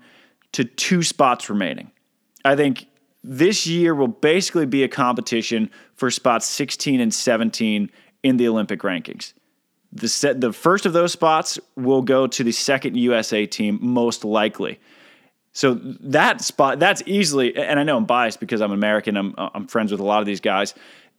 to 0.54 0.64
two 0.64 1.04
spots 1.04 1.50
remaining. 1.50 1.92
I 2.44 2.56
think 2.56 2.88
this 3.24 3.68
year 3.68 3.96
will 3.96 4.08
basically 4.08 4.66
be 4.66 4.84
a 4.84 4.88
competition 4.88 5.70
for 5.96 6.12
spots 6.12 6.46
16 6.46 7.02
and 7.02 7.14
17 7.14 7.90
in 8.24 8.38
the 8.38 8.48
Olympic 8.48 8.82
rankings. 8.82 9.34
The, 9.96 10.08
set, 10.08 10.42
the 10.42 10.54
first 10.54 10.86
of 10.86 10.94
those 10.94 11.12
spots 11.12 11.58
will 11.76 12.02
go 12.02 12.28
to 12.28 12.44
the 12.44 12.52
second 12.52 12.96
USA 12.98 13.46
team, 13.46 13.80
most 13.82 14.24
likely. 14.24 14.80
So 15.54 15.76
that 15.76 16.42
spot, 16.42 16.80
that's 16.80 17.02
easily, 17.06 17.56
and 17.56 17.80
I 17.80 17.84
know 17.84 17.96
I'm 17.96 18.06
biased 18.06 18.42
because 18.42 18.62
I'm 18.62 18.74
American. 18.74 19.16
I'm, 19.16 19.34
I'm 19.38 19.68
friends 19.68 19.92
with 19.92 20.02
a 20.02 20.04
lot 20.04 20.20
of 20.20 20.26
these 20.26 20.42
guys 20.42 20.74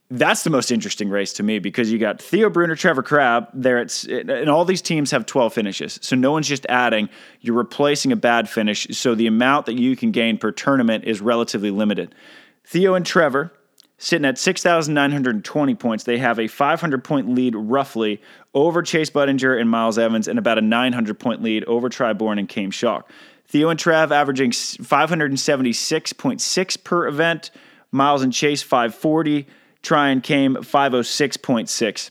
that's 0.09 0.43
the 0.43 0.49
most 0.49 0.71
interesting 0.71 1.09
race 1.09 1.33
to 1.33 1.43
me 1.43 1.59
because 1.59 1.91
you 1.91 1.99
got 1.99 2.21
Theo 2.21 2.49
Brunner, 2.49 2.75
Trevor 2.75 3.03
Crabb 3.03 3.49
there. 3.53 3.79
It's 3.79 4.05
and 4.05 4.49
all 4.49 4.63
these 4.63 4.81
teams 4.81 5.11
have 5.11 5.25
12 5.25 5.53
finishes, 5.53 5.99
so 6.01 6.15
no 6.15 6.31
one's 6.31 6.47
just 6.47 6.65
adding. 6.69 7.09
You're 7.41 7.55
replacing 7.55 8.11
a 8.11 8.15
bad 8.15 8.49
finish, 8.49 8.87
so 8.91 9.15
the 9.15 9.27
amount 9.27 9.65
that 9.65 9.77
you 9.77 9.95
can 9.95 10.11
gain 10.11 10.37
per 10.37 10.51
tournament 10.51 11.03
is 11.03 11.19
relatively 11.19 11.71
limited. 11.71 12.15
Theo 12.63 12.93
and 12.95 13.05
Trevor 13.05 13.51
sitting 13.97 14.25
at 14.25 14.37
6,920 14.37 15.75
points. 15.75 16.03
They 16.03 16.17
have 16.17 16.39
a 16.39 16.47
500 16.47 17.03
point 17.03 17.29
lead 17.29 17.55
roughly 17.55 18.21
over 18.53 18.81
Chase 18.81 19.09
Budinger 19.09 19.59
and 19.59 19.69
Miles 19.69 19.97
Evans, 19.97 20.27
and 20.27 20.37
about 20.39 20.57
a 20.57 20.61
900 20.61 21.19
point 21.19 21.41
lead 21.41 21.63
over 21.65 21.89
Tri 21.89 22.13
Bourne 22.13 22.39
and 22.39 22.49
Chaim 22.51 22.71
Schalk. 22.71 23.09
Theo 23.45 23.69
and 23.69 23.79
Trav 23.79 24.11
averaging 24.11 24.51
576.6 24.51 26.83
per 26.83 27.07
event. 27.07 27.51
Miles 27.91 28.21
and 28.21 28.33
Chase 28.33 28.61
540. 28.61 29.47
Tri 29.81 30.09
and 30.09 30.25
Chaim 30.25 30.55
506.6. 30.55 32.09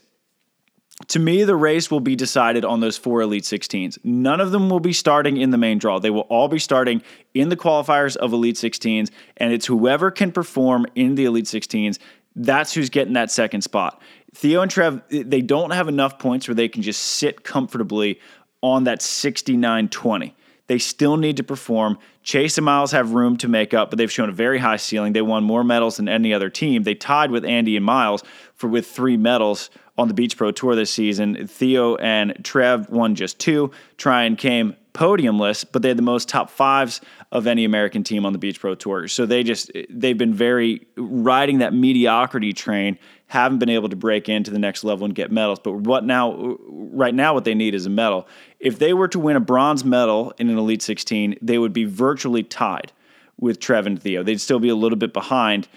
To 1.09 1.19
me, 1.19 1.43
the 1.43 1.55
race 1.55 1.91
will 1.91 1.99
be 1.99 2.15
decided 2.15 2.65
on 2.65 2.79
those 2.79 2.97
four 2.97 3.21
Elite 3.21 3.43
16s. 3.43 3.99
None 4.03 4.41
of 4.41 4.51
them 4.51 4.69
will 4.69 4.79
be 4.79 4.93
starting 4.93 5.37
in 5.37 5.51
the 5.51 5.57
main 5.57 5.77
draw. 5.77 5.99
They 5.99 6.09
will 6.09 6.21
all 6.21 6.47
be 6.47 6.59
starting 6.59 7.03
in 7.33 7.49
the 7.49 7.55
qualifiers 7.55 8.17
of 8.17 8.33
Elite 8.33 8.55
16s, 8.55 9.11
and 9.37 9.53
it's 9.53 9.67
whoever 9.67 10.09
can 10.09 10.31
perform 10.31 10.87
in 10.95 11.15
the 11.15 11.25
Elite 11.25 11.45
16s. 11.45 11.99
That's 12.35 12.73
who's 12.73 12.89
getting 12.89 13.13
that 13.13 13.31
second 13.31 13.61
spot. 13.61 14.01
Theo 14.33 14.61
and 14.61 14.71
Trev, 14.71 15.01
they 15.09 15.41
don't 15.41 15.71
have 15.71 15.87
enough 15.87 16.19
points 16.19 16.47
where 16.47 16.55
they 16.55 16.67
can 16.67 16.81
just 16.81 17.01
sit 17.01 17.43
comfortably 17.43 18.19
on 18.61 18.85
that 18.85 19.01
69 19.01 19.89
20. 19.89 20.35
They 20.67 20.79
still 20.79 21.15
need 21.15 21.37
to 21.37 21.43
perform. 21.43 21.97
Chase 22.23 22.57
and 22.57 22.65
Miles 22.65 22.91
have 22.91 23.11
room 23.11 23.37
to 23.37 23.47
make 23.47 23.73
up, 23.73 23.89
but 23.89 23.97
they've 23.97 24.11
shown 24.11 24.27
a 24.27 24.33
very 24.33 24.59
high 24.59 24.75
ceiling. 24.75 25.13
They 25.13 25.21
won 25.21 25.45
more 25.45 25.63
medals 25.63 25.95
than 25.95 26.09
any 26.09 26.33
other 26.33 26.49
team. 26.49 26.83
They 26.83 26.93
tied 26.93 27.31
with 27.31 27.45
Andy 27.45 27.77
and 27.77 27.85
Miles 27.85 28.23
for 28.55 28.67
with 28.67 28.85
three 28.85 29.15
medals 29.15 29.69
on 29.97 30.07
the 30.07 30.13
Beach 30.13 30.37
Pro 30.37 30.51
Tour 30.51 30.75
this 30.75 30.91
season. 30.91 31.47
Theo 31.47 31.95
and 31.95 32.37
Trev 32.43 32.89
won 32.89 33.15
just 33.15 33.39
two. 33.39 33.71
Tri 33.97 34.23
and 34.23 34.39
Chaim 34.39 34.75
podiumless, 34.93 35.63
but 35.71 35.81
they 35.83 35.89
had 35.89 35.97
the 35.97 36.03
most 36.03 36.27
top 36.27 36.49
fives 36.49 37.01
of 37.31 37.45
any 37.45 37.65
American 37.65 38.03
team 38.03 38.25
on 38.25 38.33
the 38.33 38.39
Beach 38.39 38.59
Pro 38.59 38.73
Tour. 38.73 39.07
So 39.07 39.25
they 39.25 39.43
just 39.43 39.71
they've 39.89 40.17
been 40.17 40.33
very 40.33 40.87
riding 40.97 41.59
that 41.59 41.73
mediocrity 41.73 42.51
train, 42.51 42.97
haven't 43.27 43.59
been 43.59 43.69
able 43.69 43.89
to 43.89 43.95
break 43.95 44.27
into 44.27 44.49
the 44.49 44.59
next 44.59 44.83
level 44.83 45.05
and 45.05 45.13
get 45.13 45.31
medals. 45.31 45.59
But 45.59 45.73
what 45.73 46.03
now 46.03 46.57
right 46.67 47.13
now 47.13 47.33
what 47.33 47.45
they 47.45 47.53
need 47.53 47.75
is 47.75 47.85
a 47.85 47.89
medal. 47.89 48.27
If 48.59 48.79
they 48.79 48.93
were 48.93 49.07
to 49.09 49.19
win 49.19 49.35
a 49.35 49.39
bronze 49.39 49.85
medal 49.85 50.33
in 50.39 50.49
an 50.49 50.57
Elite 50.57 50.81
16, 50.81 51.37
they 51.41 51.59
would 51.59 51.73
be 51.73 51.85
virtually 51.85 52.43
tied 52.43 52.91
with 53.39 53.59
Trev 53.59 53.85
and 53.85 54.01
Theo. 54.01 54.23
They'd 54.23 54.41
still 54.41 54.59
be 54.59 54.69
a 54.69 54.75
little 54.75 54.97
bit 54.97 55.13
behind. 55.13 55.67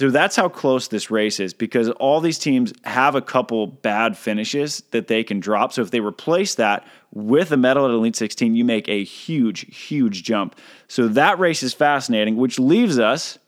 So 0.00 0.08
that's 0.08 0.34
how 0.34 0.48
close 0.48 0.88
this 0.88 1.10
race 1.10 1.38
is 1.40 1.52
because 1.52 1.90
all 1.90 2.22
these 2.22 2.38
teams 2.38 2.72
have 2.84 3.14
a 3.14 3.20
couple 3.20 3.66
bad 3.66 4.16
finishes 4.16 4.82
that 4.92 5.08
they 5.08 5.22
can 5.22 5.40
drop. 5.40 5.74
So 5.74 5.82
if 5.82 5.90
they 5.90 6.00
replace 6.00 6.54
that 6.54 6.86
with 7.12 7.52
a 7.52 7.58
medal 7.58 7.84
at 7.84 7.90
Elite 7.90 8.16
16, 8.16 8.56
you 8.56 8.64
make 8.64 8.88
a 8.88 9.04
huge, 9.04 9.66
huge 9.76 10.22
jump. 10.22 10.56
So 10.88 11.06
that 11.08 11.38
race 11.38 11.62
is 11.62 11.74
fascinating, 11.74 12.38
which 12.38 12.58
leaves 12.58 12.98
us 12.98 13.38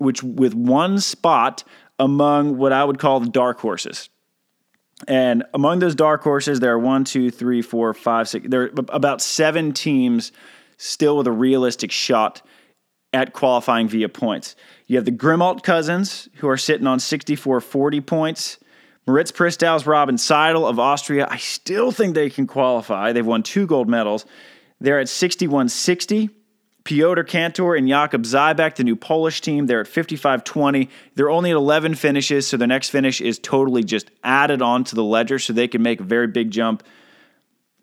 which 0.00 0.22
with 0.22 0.52
one 0.52 1.00
spot 1.00 1.64
among 1.98 2.58
what 2.58 2.74
I 2.74 2.84
would 2.84 2.98
call 2.98 3.18
the 3.18 3.30
dark 3.30 3.58
horses. 3.58 4.10
And 5.08 5.44
among 5.54 5.78
those 5.78 5.94
dark 5.94 6.22
horses, 6.22 6.60
there 6.60 6.72
are 6.72 6.78
one, 6.78 7.04
two, 7.04 7.30
three, 7.30 7.62
four, 7.62 7.94
five, 7.94 8.28
six. 8.28 8.46
There 8.50 8.64
are 8.64 8.70
about 8.90 9.22
seven 9.22 9.72
teams 9.72 10.30
still 10.76 11.16
with 11.16 11.26
a 11.26 11.32
realistic 11.32 11.90
shot 11.90 12.42
at 13.12 13.32
qualifying 13.32 13.88
via 13.88 14.08
points. 14.08 14.56
You 14.92 14.98
have 14.98 15.06
the 15.06 15.10
Grimalt 15.10 15.62
cousins, 15.62 16.28
who 16.34 16.50
are 16.50 16.58
sitting 16.58 16.86
on 16.86 17.00
64 17.00 17.62
40 17.62 18.02
points. 18.02 18.58
Moritz 19.06 19.32
Pristauz, 19.32 19.86
Robin 19.86 20.18
Seidel 20.18 20.66
of 20.66 20.78
Austria. 20.78 21.26
I 21.30 21.38
still 21.38 21.92
think 21.92 22.14
they 22.14 22.28
can 22.28 22.46
qualify. 22.46 23.14
They've 23.14 23.24
won 23.24 23.42
two 23.42 23.66
gold 23.66 23.88
medals. 23.88 24.26
They're 24.82 25.00
at 25.00 25.08
61 25.08 25.70
60. 25.70 26.28
Piotr 26.84 27.22
Kantor 27.22 27.74
and 27.74 27.88
Jakub 27.88 28.26
Zdybek, 28.26 28.74
the 28.74 28.84
new 28.84 28.94
Polish 28.94 29.40
team, 29.40 29.64
they're 29.64 29.80
at 29.80 29.86
55 29.86 30.44
20. 30.44 30.90
They're 31.14 31.30
only 31.30 31.52
at 31.52 31.56
11 31.56 31.94
finishes, 31.94 32.46
so 32.46 32.58
their 32.58 32.68
next 32.68 32.90
finish 32.90 33.22
is 33.22 33.38
totally 33.38 33.84
just 33.84 34.10
added 34.22 34.60
on 34.60 34.84
to 34.84 34.94
the 34.94 35.02
ledger 35.02 35.38
so 35.38 35.54
they 35.54 35.68
can 35.68 35.80
make 35.80 36.00
a 36.00 36.04
very 36.04 36.26
big 36.26 36.50
jump. 36.50 36.82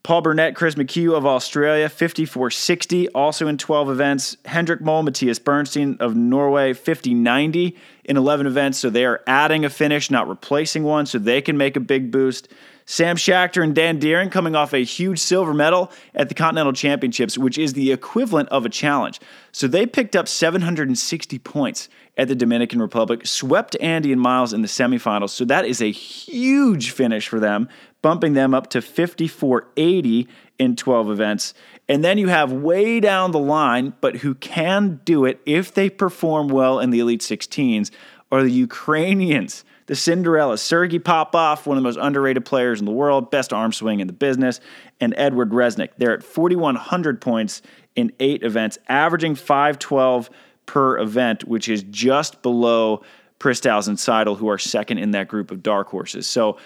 Paul 0.04 0.22
Burnett, 0.22 0.56
Chris 0.56 0.76
McHugh 0.76 1.16
of 1.16 1.26
Australia, 1.26 1.90
54 1.90 2.52
60, 2.52 3.10
also 3.10 3.48
in 3.48 3.58
12 3.58 3.90
events. 3.90 4.38
Hendrik 4.46 4.82
Mol, 4.82 5.04
Matthias 5.04 5.40
Berntsen 5.40 6.00
of 6.00 6.16
Norway, 6.16 6.74
50 6.74 7.14
90 7.14 7.78
in 8.06 8.18
11 8.18 8.48
events. 8.48 8.78
So 8.78 8.90
they 8.90 9.06
are 9.06 9.22
adding 9.28 9.66
a 9.66 9.70
finish, 9.70 10.10
not 10.10 10.28
replacing 10.28 10.84
one, 10.84 11.06
so 11.06 11.20
they 11.20 11.42
can 11.42 11.58
make 11.58 11.76
a 11.76 11.82
big 11.82 12.12
boost. 12.12 12.48
Sam 12.86 13.18
Schachter 13.18 13.64
and 13.64 13.76
Dan 13.76 14.00
Dearing 14.00 14.32
coming 14.32 14.56
off 14.56 14.74
a 14.74 14.84
huge 14.84 15.20
silver 15.20 15.54
medal 15.54 15.92
at 16.16 16.28
the 16.28 16.34
Continental 16.34 16.74
Championships, 16.74 17.38
which 17.38 17.56
is 17.56 17.74
the 17.74 17.92
equivalent 17.92 18.50
of 18.50 18.66
a 18.66 18.70
challenge. 18.70 19.20
So 19.52 19.68
they 19.68 19.86
picked 19.86 20.16
up 20.16 20.28
760 20.28 21.38
points 21.38 21.88
at 22.18 22.28
the 22.28 22.34
Dominican 22.34 22.82
Republic, 22.82 23.28
swept 23.28 23.78
Andy 23.80 24.12
and 24.12 24.20
Miles 24.20 24.54
in 24.54 24.64
the 24.64 24.68
semifinals. 24.68 25.30
So 25.30 25.46
that 25.46 25.66
is 25.66 25.84
a 25.84 25.92
huge 25.92 26.90
finish 26.90 27.28
for 27.28 27.40
them, 27.40 27.70
bumping 28.02 28.34
them 28.34 28.54
up 28.54 28.70
to 28.72 28.82
5480 28.82 30.28
in 30.58 30.76
12 30.76 31.12
events. 31.12 31.54
And 31.88 32.04
then 32.04 32.18
you 32.18 32.28
have 32.28 32.52
way 32.52 33.00
down 33.00 33.32
the 33.32 33.40
line, 33.40 33.94
but 34.02 34.18
who 34.18 34.36
can 34.36 35.02
do 35.06 35.26
it 35.26 35.42
if 35.46 35.74
they 35.74 35.90
perform 35.90 36.50
well 36.50 36.80
in 36.80 36.92
the 36.92 37.00
Elite 37.00 37.22
16s, 37.22 37.92
are 38.32 38.44
the 38.44 38.52
Ukrainians. 38.52 39.64
The 39.88 39.96
Cinderella, 39.96 40.60
Sergei 40.60 41.00
Popov, 41.00 41.66
one 41.66 41.76
of 41.76 41.84
the 41.84 41.88
most 41.88 41.98
underrated 42.00 42.46
players 42.46 42.80
in 42.80 42.86
the 42.86 42.92
world, 42.92 43.32
best 43.32 43.52
arm 43.52 43.74
swing 43.74 44.02
in 44.02 44.08
the 44.08 44.14
business, 44.14 44.60
and 45.02 45.16
Edward 45.18 45.50
Reznik. 45.50 45.90
They're 45.98 46.14
at 46.14 46.22
4,100 46.22 47.20
points 47.20 47.64
in 47.96 48.12
eight 48.20 48.44
events, 48.44 48.78
averaging 48.88 49.34
512 49.34 50.30
per 50.68 51.00
event, 51.00 51.48
which 51.48 51.68
is 51.68 51.82
just 51.90 52.44
below 52.44 53.02
Pristauz 53.40 53.88
and 53.88 54.00
Seidel, 54.00 54.36
who 54.36 54.48
are 54.48 54.60
second 54.60 55.00
in 55.00 55.10
that 55.12 55.28
group 55.28 55.50
of 55.50 55.64
dark 55.64 55.88
horses. 55.88 56.28
So 56.28 56.58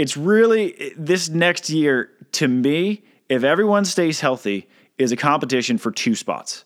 it's 0.00 0.16
really 0.16 0.94
this 0.96 1.28
next 1.28 1.68
year, 1.68 2.10
to 2.32 2.48
me, 2.48 3.02
if 3.28 3.44
everyone 3.44 3.84
stays 3.84 4.18
healthy, 4.20 4.66
is 4.96 5.12
a 5.12 5.16
competition 5.16 5.76
for 5.76 5.92
two 5.92 6.14
spots, 6.14 6.64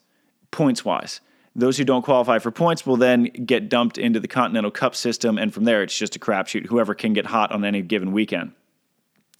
points 0.52 0.84
wise. 0.84 1.20
Those 1.56 1.76
who 1.76 1.82
don't 1.82 2.04
qualify 2.04 2.38
for 2.38 2.52
points 2.52 2.86
will 2.86 2.96
then 2.96 3.24
get 3.24 3.68
dumped 3.68 3.98
into 3.98 4.20
the 4.20 4.28
Continental 4.28 4.70
Cup 4.70 4.94
system, 4.94 5.36
and 5.36 5.52
from 5.52 5.64
there 5.64 5.82
it's 5.82 5.98
just 5.98 6.14
a 6.14 6.20
crapshoot. 6.20 6.66
Whoever 6.66 6.94
can 6.94 7.12
get 7.12 7.26
hot 7.26 7.50
on 7.50 7.64
any 7.64 7.82
given 7.82 8.12
weekend. 8.12 8.52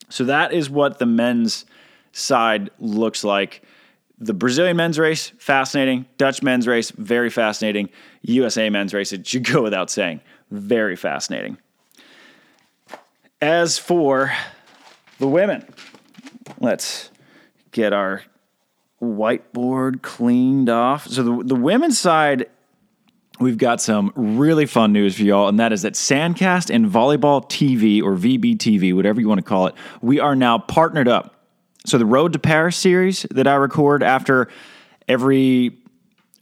So 0.09 0.25
that 0.25 0.53
is 0.53 0.69
what 0.69 0.99
the 0.99 1.07
men's 1.07 1.65
side 2.11 2.71
looks 2.81 3.23
like. 3.23 3.63
The 4.19 4.35
Brazilian 4.35 4.77
men's 4.77 4.99
race, 4.99 5.31
fascinating. 5.39 6.07
Dutch 6.19 6.43
men's 6.43 6.67
race, 6.67 6.91
very 6.91 7.31
fascinating. 7.31 7.91
USA 8.23 8.69
men's 8.71 8.93
race, 8.93 9.13
it 9.13 9.25
should 9.25 9.45
go 9.45 9.63
without 9.63 9.89
saying, 9.89 10.21
very 10.51 10.97
fascinating. 10.97 11.59
As 13.41 13.79
for 13.79 14.33
the 15.19 15.27
women, 15.27 15.67
let's 16.61 17.11
get 17.73 17.93
our 17.93 18.23
whiteboard 19.03 20.03
cleaned 20.03 20.69
off. 20.69 21.07
So 21.07 21.23
the, 21.23 21.45
the 21.45 21.55
women's 21.55 21.99
side, 21.99 22.47
we've 23.41 23.59
got 23.59 23.81
some 23.81 24.13
really 24.15 24.67
fun 24.67 24.93
news 24.93 25.17
for 25.17 25.23
y'all, 25.23 25.49
and 25.49 25.59
that 25.61 25.73
is 25.73 25.83
that 25.83 25.95
Sandcast 25.95 26.75
and 26.75 26.87
Volleyball 26.87 27.49
TV 27.49 28.03
or 28.03 28.15
VBTV, 28.15 28.95
whatever 28.95 29.21
you 29.21 29.29
want 29.29 29.39
to 29.39 29.45
call 29.45 29.67
it, 29.67 29.75
we 30.01 30.21
are 30.21 30.35
now 30.35 30.59
partnered 30.59 31.09
up. 31.09 31.35
So 31.87 31.99
the 31.99 32.07
Road 32.07 32.33
to 32.33 32.39
Paris 32.39 32.77
series 32.77 33.27
that 33.31 33.47
I 33.47 33.57
record 33.57 34.03
after 34.03 34.49
every 35.07 35.77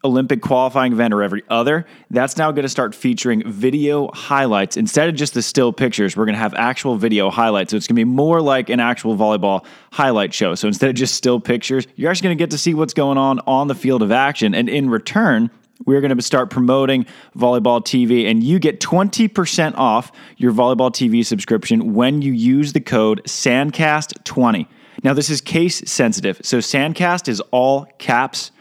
Olympic 0.04 0.42
qualifying 0.42 0.92
event 0.92 1.14
or 1.14 1.22
every 1.22 1.42
other, 1.48 1.86
that's 2.10 2.36
now 2.36 2.50
going 2.50 2.64
to 2.64 2.68
start 2.68 2.94
featuring 2.94 3.42
video 3.50 4.10
highlights. 4.12 4.76
Instead 4.76 5.08
of 5.08 5.14
just 5.14 5.34
the 5.34 5.42
still 5.42 5.72
pictures, 5.72 6.16
we're 6.16 6.24
going 6.24 6.34
to 6.34 6.40
have 6.40 6.54
actual 6.54 6.96
video 6.96 7.30
highlights. 7.30 7.70
So 7.70 7.76
it's 7.76 7.86
going 7.86 7.96
to 7.96 8.00
be 8.00 8.04
more 8.04 8.40
like 8.40 8.68
an 8.68 8.80
actual 8.80 9.16
volleyball 9.16 9.64
highlight 9.92 10.34
show. 10.34 10.54
So 10.54 10.66
instead 10.66 10.90
of 10.90 10.96
just 10.96 11.14
still 11.14 11.40
pictures, 11.40 11.86
you're 11.96 12.10
actually 12.10 12.28
going 12.28 12.38
to 12.38 12.42
get 12.42 12.50
to 12.50 12.58
see 12.58 12.74
what's 12.74 12.94
going 12.94 13.18
on 13.18 13.40
on 13.46 13.68
the 13.68 13.74
field 13.74 14.02
of 14.02 14.10
action. 14.10 14.54
And 14.54 14.68
in 14.68 14.90
return, 14.90 15.50
we're 15.84 16.00
going 16.00 16.16
to 16.16 16.22
start 16.22 16.50
promoting 16.50 17.06
Volleyball 17.36 17.80
TV, 17.80 18.30
and 18.30 18.42
you 18.42 18.60
get 18.60 18.78
20% 18.78 19.74
off 19.76 20.12
your 20.36 20.52
Volleyball 20.52 20.92
TV 20.92 21.26
subscription 21.26 21.94
when 21.94 22.22
you 22.22 22.32
use 22.32 22.72
the 22.72 22.80
code 22.80 23.22
SANDCAST20. 23.24 24.66
Now, 25.02 25.12
this 25.12 25.28
is 25.28 25.40
case 25.40 25.82
sensitive. 25.90 26.40
So, 26.44 26.58
SANDCAST 26.58 27.26
is 27.26 27.40
all 27.50 27.86
caps 27.98 28.52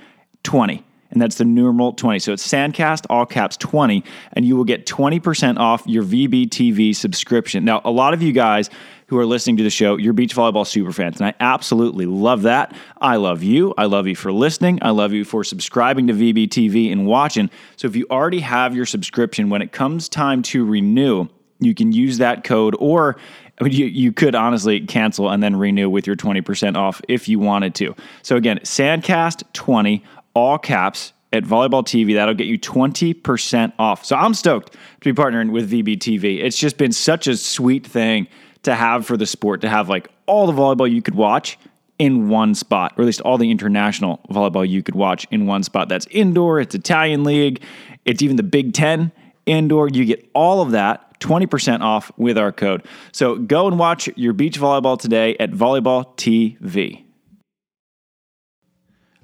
20 0.43 0.83
and 1.12 1.22
that's 1.22 1.36
the 1.36 1.46
numeral 1.46 1.94
20. 1.94 2.20
So 2.20 2.34
it's 2.34 2.48
Sandcast, 2.48 3.06
all 3.10 3.26
caps 3.26 3.58
20, 3.58 4.04
and 4.34 4.45
you 4.45 4.56
will 4.56 4.63
get 4.63 4.86
20% 4.86 5.58
off 5.58 5.84
your 5.86 6.04
VBTV 6.04 6.95
subscription. 6.95 7.65
Now, 7.65 7.82
a 7.86 7.91
lot 7.91 8.13
of 8.13 8.21
you 8.21 8.32
guys 8.32 8.69
who 9.08 9.17
are 9.17 9.26
listening 9.26 9.58
to 9.58 9.63
the 9.63 9.69
show, 9.69 9.97
you're 9.97 10.13
beach 10.13 10.34
volleyball 10.34 10.65
super 10.65 10.93
fans, 10.93 11.19
and 11.19 11.28
I 11.28 11.34
absolutely 11.41 12.06
love 12.06 12.43
that. 12.43 12.74
I 13.00 13.17
love 13.17 13.43
you. 13.43 13.74
I 13.78 13.86
love 13.86 14.08
you 14.08 14.15
for 14.15 14.32
listening. 14.32 14.80
I 14.82 14.91
love 14.91 15.12
you 15.12 15.26
for 15.26 15.43
subscribing 15.43 16.08
to 16.08 16.13
VBTV 16.13 16.91
and 16.91 17.06
watching. 17.06 17.50
So 17.76 17.88
if 17.88 17.95
you 17.95 18.08
already 18.10 18.39
have 18.39 18.76
your 18.76 18.86
subscription, 18.86 19.50
when 19.50 19.62
it 19.62 19.74
comes 19.74 20.08
time 20.08 20.41
to 20.43 20.65
renew, 20.65 21.28
you 21.60 21.76
can 21.76 21.91
use 21.91 22.17
that 22.19 22.43
code 22.43 22.76
or 22.80 23.17
you, 23.62 23.86
you 23.86 24.12
could 24.12 24.34
honestly 24.34 24.80
cancel 24.82 25.30
and 25.30 25.43
then 25.43 25.56
renew 25.56 25.89
with 25.89 26.08
your 26.08 26.15
20% 26.15 26.76
off 26.76 27.02
if 27.08 27.28
you 27.28 27.38
wanted 27.38 27.76
to. 27.76 27.95
So 28.24 28.36
again, 28.36 28.60
Sandcast20 28.60 30.02
all 30.34 30.58
caps 30.58 31.13
at 31.34 31.44
Volleyball 31.44 31.84
TV. 31.84 32.15
That'll 32.15 32.34
get 32.34 32.48
you 32.48 32.60
20% 32.60 33.74
off. 33.80 34.06
So 34.06 34.15
I'm 34.15 34.34
stoked 34.34 34.74
to 34.74 35.13
be 35.13 35.13
partnering 35.13 35.52
with 35.52 35.72
VBTV. 35.72 36.44
It's 36.44 36.58
just 36.58 36.78
been 36.78 36.91
such 36.91 37.28
a 37.28 37.38
sweet 37.38 37.86
thing 37.86 38.28
to 38.63 38.76
have 38.76 39.06
for 39.06 39.17
the 39.17 39.26
sport, 39.26 39.62
to 39.62 39.70
have 39.70 39.89
like 39.89 40.10
all 40.26 40.46
the 40.46 40.54
volleyball 40.54 40.91
you 40.91 41.02
could 41.02 41.15
watch 41.15 41.58
in 41.98 42.30
one 42.30 42.56
spot, 42.56 42.94
or 42.98 43.04
at 43.04 43.06
least 43.06 43.22
all 43.22 43.38
the 43.38 43.52
international 43.52 44.20
volleyball 44.30 44.67
you 44.67 44.82
could 44.82 44.96
watch 44.96 45.28
in 45.32 45.46
one 45.46 45.63
spot. 45.63 45.88
That's 45.88 46.08
indoor, 46.08 46.60
it's 46.60 46.74
Italian 46.74 47.24
League, 47.24 47.62
it's 48.06 48.22
even 48.22 48.38
the 48.38 48.44
Big 48.44 48.74
Ten 48.74 49.12
indoor. 49.46 49.88
You 49.88 50.06
get 50.06 50.30
all 50.34 50.62
of 50.62 50.72
that 50.72 51.20
20% 51.20 51.82
off 51.82 52.12
with 52.17 52.38
our 52.38 52.52
code. 52.52 52.84
So 53.12 53.36
go 53.36 53.67
and 53.67 53.78
watch 53.78 54.10
your 54.15 54.34
beach 54.34 54.60
volleyball 54.60 55.00
today 55.00 55.38
at 55.39 55.52
Volleyball 55.52 56.17
TV. 56.17 57.04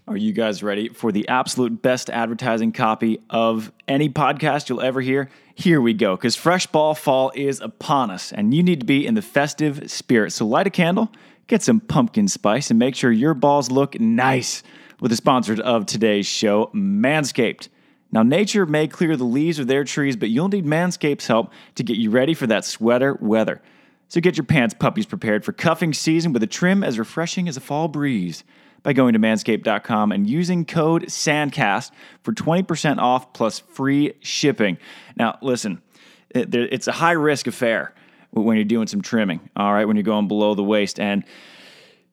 Are 0.10 0.15
you 0.15 0.32
guys 0.32 0.63
ready 0.63 0.88
for 0.88 1.12
the 1.12 1.28
absolute 1.28 1.82
best 1.82 2.10
advertising 2.10 2.72
copy 2.72 3.20
of 3.30 3.74
any 3.89 4.08
podcast 4.08 4.70
you'll 4.70 4.80
ever 4.80 5.02
hear? 5.02 5.30
Here 5.54 5.82
we 5.82 5.93
go, 5.93 6.15
because 6.15 6.34
fresh 6.34 6.65
ball 6.65 6.96
fall 6.96 7.34
is 7.36 7.60
upon 7.60 8.10
us, 8.10 8.32
and 8.32 8.54
you 8.54 8.63
need 8.63 8.80
to 8.80 8.86
be 8.86 9.06
in 9.06 9.15
the 9.15 9.22
festive 9.22 9.91
spirit. 9.91 10.32
So 10.32 10.48
light 10.48 10.65
a 10.65 10.70
candle, 10.70 11.12
get 11.48 11.62
some 11.62 11.82
pumpkin 11.82 12.30
spice, 12.30 12.70
and 12.70 12.80
make 12.80 12.96
sure 12.96 13.12
your 13.12 13.34
balls 13.34 13.70
look 13.70 14.00
nice 14.00 14.63
with 15.02 15.12
the 15.12 15.17
sponsors 15.17 15.60
of 15.60 15.86
today's 15.86 16.26
show, 16.26 16.67
Manscaped. 16.74 17.67
Now, 18.10 18.24
nature 18.24 18.65
may 18.65 18.88
clear 18.88 19.17
the 19.17 19.26
leaves 19.26 19.60
of 19.60 19.67
their 19.67 19.84
trees, 19.84 20.15
but 20.15 20.30
you'll 20.30 20.48
need 20.48 20.65
Manscaped's 20.65 21.28
help 21.28 21.52
to 21.76 21.84
get 21.84 21.98
you 21.98 22.12
ready 22.12 22.34
for 22.34 22.48
that 22.48 22.63
sweater 22.63 23.17
weather. 23.20 23.62
So 24.08 24.22
get 24.22 24.38
your 24.38 24.46
pants 24.46 24.74
puppies 24.74 25.06
prepared 25.06 25.43
for 25.43 25.52
cuffing 25.52 25.93
season 25.93 26.32
with 26.32 26.43
a 26.43 26.48
trim 26.48 26.82
as 26.82 26.98
refreshing 26.98 27.50
as 27.50 27.58
a 27.58 27.62
fall 27.62 27.89
breeze 27.89 28.46
by 28.88 28.93
going 28.93 29.12
to 29.12 29.19
manscaped.com 29.19 30.13
and 30.13 30.30
using 30.30 30.63
code 30.63 31.08
SANDCAST 31.08 31.91
for 32.23 32.32
20% 32.32 33.00
off 33.00 33.34
plus 33.34 33.60
free 33.60 34.13
shipping. 34.21 34.78
Now, 35.17 35.38
listen, 35.41 35.82
it's 36.30 36.88
a 36.88 36.93
high 36.93 37.12
risk 37.12 37.47
affair 37.47 37.93
when 38.32 38.56
you're 38.56 38.63
doing 38.63 38.88
some 38.88 39.02
trimming, 39.02 39.50
all 39.58 39.73
right, 39.73 39.84
when 39.84 39.97
you're 39.97 40.04
going 40.04 40.30
below 40.30 40.56
the 40.56 40.63
waist. 40.63 41.02
And 41.02 41.26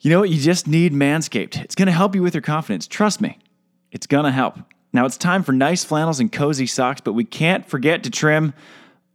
you 0.01 0.11
know 0.11 0.19
what? 0.19 0.31
You 0.31 0.41
just 0.41 0.67
need 0.67 0.93
Manscaped. 0.93 1.63
It's 1.63 1.77
going 1.77 1.87
to 1.87 1.93
help 1.93 2.17
you 2.17 2.23
with 2.23 2.35
your 2.35 2.43
confidence. 2.43 2.89
Trust 2.89 3.21
me, 3.21 3.39
it's 3.93 4.09
going 4.09 4.25
to 4.25 4.33
help. 4.33 4.59
Now, 4.93 5.07
it's 5.07 5.17
time 5.17 5.45
for 5.45 5.53
nice 5.53 5.85
flannels 5.85 6.19
and 6.19 6.33
cozy 6.33 6.67
socks, 6.67 7.01
but 7.01 7.13
we 7.13 7.23
can't 7.23 7.65
forget 7.65 8.03
to 8.03 8.11
trim 8.11 8.53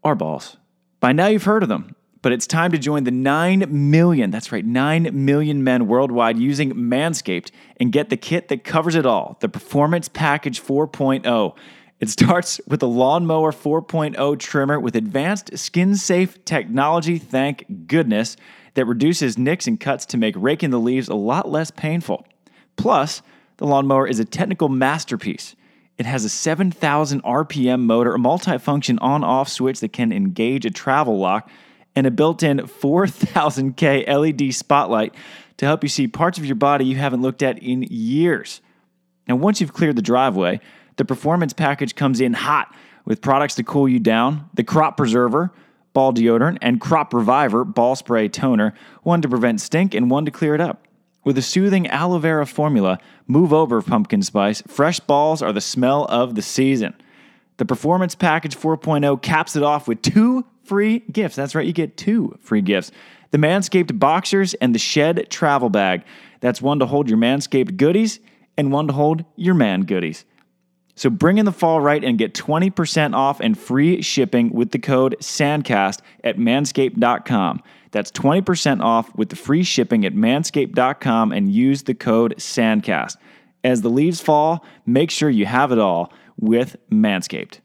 our 0.05 0.15
balls. 0.15 0.55
By 1.01 1.11
now, 1.11 1.27
you've 1.27 1.43
heard 1.43 1.63
of 1.63 1.67
them 1.67 1.93
but 2.21 2.31
it's 2.31 2.47
time 2.47 2.71
to 2.71 2.77
join 2.77 3.03
the 3.03 3.11
9 3.11 3.65
million, 3.69 4.31
that's 4.31 4.51
right, 4.51 4.65
9 4.65 5.09
million 5.13 5.63
men 5.63 5.87
worldwide 5.87 6.37
using 6.37 6.73
Manscaped 6.73 7.51
and 7.77 7.91
get 7.91 8.09
the 8.09 8.17
kit 8.17 8.49
that 8.49 8.63
covers 8.63 8.95
it 8.95 9.05
all 9.05 9.37
the 9.39 9.49
Performance 9.49 10.09
Package 10.09 10.61
4.0. 10.61 11.55
It 11.99 12.09
starts 12.09 12.61
with 12.67 12.79
the 12.79 12.87
Lawnmower 12.87 13.51
4.0 13.51 14.39
trimmer 14.39 14.79
with 14.79 14.95
advanced 14.95 15.57
skin 15.57 15.95
safe 15.95 16.43
technology, 16.45 17.17
thank 17.17 17.87
goodness, 17.87 18.37
that 18.73 18.85
reduces 18.85 19.37
nicks 19.37 19.67
and 19.67 19.79
cuts 19.79 20.05
to 20.07 20.17
make 20.17 20.35
raking 20.37 20.69
the 20.69 20.79
leaves 20.79 21.09
a 21.09 21.15
lot 21.15 21.49
less 21.49 21.71
painful. 21.71 22.25
Plus, 22.77 23.21
the 23.57 23.67
lawnmower 23.67 24.07
is 24.07 24.19
a 24.19 24.25
technical 24.25 24.69
masterpiece. 24.69 25.55
It 25.97 26.05
has 26.05 26.23
a 26.23 26.29
7,000 26.29 27.21
RPM 27.23 27.81
motor, 27.81 28.15
a 28.15 28.17
multifunction 28.17 28.97
on 29.01 29.21
off 29.21 29.49
switch 29.49 29.81
that 29.81 29.91
can 29.91 30.13
engage 30.13 30.65
a 30.65 30.71
travel 30.71 31.19
lock 31.19 31.49
and 31.99 32.07
a 32.07 32.11
built 32.11 32.43
in 32.43 32.59
4000K 32.59 34.07
LED 34.07 34.55
spotlight 34.55 35.13
to 35.57 35.65
help 35.65 35.83
you 35.83 35.89
see 35.89 36.07
parts 36.07 36.37
of 36.37 36.45
your 36.45 36.55
body 36.55 36.85
you 36.85 36.95
haven't 36.95 37.21
looked 37.21 37.43
at 37.43 37.61
in 37.61 37.83
years. 37.89 38.61
Now, 39.27 39.35
once 39.35 39.59
you've 39.59 39.73
cleared 39.73 39.97
the 39.97 40.01
driveway, 40.01 40.61
the 40.95 41.03
performance 41.03 41.51
package 41.51 41.95
comes 41.95 42.21
in 42.21 42.31
hot 42.31 42.73
with 43.03 43.21
products 43.21 43.55
to 43.55 43.63
cool 43.63 43.89
you 43.89 43.99
down 43.99 44.49
the 44.53 44.63
Crop 44.63 44.95
Preserver, 44.95 45.51
ball 45.91 46.13
deodorant, 46.13 46.59
and 46.61 46.79
Crop 46.79 47.13
Reviver 47.13 47.65
ball 47.65 47.97
spray 47.97 48.29
toner, 48.29 48.73
one 49.03 49.21
to 49.21 49.27
prevent 49.27 49.59
stink 49.59 49.93
and 49.93 50.09
one 50.09 50.23
to 50.23 50.31
clear 50.31 50.55
it 50.55 50.61
up. 50.61 50.87
With 51.25 51.37
a 51.37 51.41
soothing 51.41 51.85
aloe 51.87 52.19
vera 52.19 52.47
formula, 52.47 52.97
move 53.27 53.51
over 53.51 53.81
pumpkin 53.81 54.21
spice. 54.21 54.63
Fresh 54.67 55.01
balls 55.01 55.41
are 55.41 55.51
the 55.51 55.59
smell 55.59 56.05
of 56.05 56.35
the 56.35 56.41
season. 56.41 56.93
The 57.57 57.65
Performance 57.65 58.15
Package 58.15 58.55
4.0 58.55 59.21
caps 59.21 59.57
it 59.57 59.63
off 59.63 59.85
with 59.85 60.01
two 60.01 60.45
free 60.69 60.99
gifts. 61.11 61.35
That's 61.35 61.55
right, 61.55 61.65
you 61.65 61.73
get 61.73 61.97
two 61.97 62.37
free 62.41 62.61
gifts 62.61 62.91
the 63.31 63.37
Manscaped 63.37 63.99
Boxers 63.99 64.53
and 64.55 64.73
the 64.73 64.79
Shed 64.79 65.27
Travel 65.29 65.69
Bag. 65.69 66.03
That's 66.41 66.61
one 66.61 66.79
to 66.79 66.85
hold 66.85 67.09
your 67.09 67.17
Manscaped 67.17 67.77
goodies 67.77 68.19
and 68.57 68.71
one 68.71 68.87
to 68.87 68.93
hold 68.93 69.25
your 69.35 69.53
man 69.55 69.81
goodies. 69.81 70.25
So 70.95 71.09
bring 71.09 71.37
in 71.37 71.45
the 71.45 71.51
fall 71.51 71.79
right 71.79 72.03
and 72.03 72.17
get 72.17 72.33
20% 72.33 73.15
off 73.15 73.39
and 73.39 73.57
free 73.57 74.01
shipping 74.01 74.51
with 74.51 74.71
the 74.71 74.79
code 74.79 75.15
SANDCAST 75.21 76.01
at 76.23 76.37
manscaped.com. 76.37 77.63
That's 77.91 78.11
20% 78.11 78.81
off 78.81 79.15
with 79.15 79.29
the 79.29 79.35
free 79.35 79.63
shipping 79.63 80.05
at 80.05 80.13
manscaped.com 80.13 81.31
and 81.31 81.51
use 81.51 81.83
the 81.83 81.93
code 81.93 82.35
SANDCAST. 82.37 83.15
As 83.63 83.81
the 83.81 83.89
leaves 83.89 84.21
fall, 84.21 84.65
make 84.85 85.11
sure 85.11 85.29
you 85.29 85.45
have 85.45 85.71
it 85.71 85.79
all 85.79 86.11
with 86.37 86.75
Manscaped. 86.91 87.59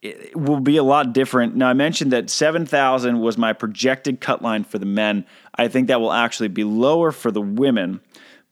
It 0.00 0.36
will 0.36 0.60
be 0.60 0.76
a 0.76 0.82
lot 0.82 1.12
different. 1.12 1.56
Now, 1.56 1.68
I 1.68 1.72
mentioned 1.72 2.12
that 2.12 2.30
7,000 2.30 3.18
was 3.18 3.36
my 3.36 3.52
projected 3.52 4.20
cut 4.20 4.42
line 4.42 4.62
for 4.62 4.78
the 4.78 4.86
men. 4.86 5.26
I 5.56 5.66
think 5.66 5.88
that 5.88 6.00
will 6.00 6.12
actually 6.12 6.48
be 6.48 6.62
lower 6.62 7.10
for 7.10 7.32
the 7.32 7.40
women 7.40 8.00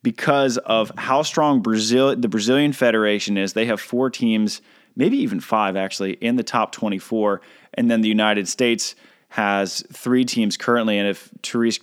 because 0.02 0.56
of 0.58 0.90
how 0.96 1.22
strong 1.22 1.62
Brazil, 1.62 2.16
the 2.16 2.28
Brazilian 2.28 2.72
Federation 2.72 3.36
is. 3.36 3.52
They 3.52 3.66
have 3.66 3.80
four 3.80 4.10
teams, 4.10 4.60
maybe 4.96 5.18
even 5.18 5.40
five 5.40 5.76
actually, 5.76 6.12
in 6.14 6.36
the 6.36 6.42
top 6.42 6.72
24. 6.72 7.40
And 7.74 7.90
then 7.90 8.00
the 8.00 8.08
United 8.08 8.48
States 8.48 8.96
has 9.30 9.84
three 9.92 10.24
teams 10.24 10.56
currently. 10.56 10.98
And 10.98 11.08
if 11.08 11.30
Terese 11.42 11.80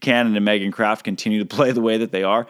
Cannon 0.00 0.36
and 0.36 0.44
Megan 0.44 0.72
Kraft 0.72 1.04
continue 1.04 1.38
to 1.38 1.46
play 1.56 1.72
the 1.72 1.80
way 1.80 1.98
that 1.98 2.12
they 2.12 2.22
are, 2.22 2.46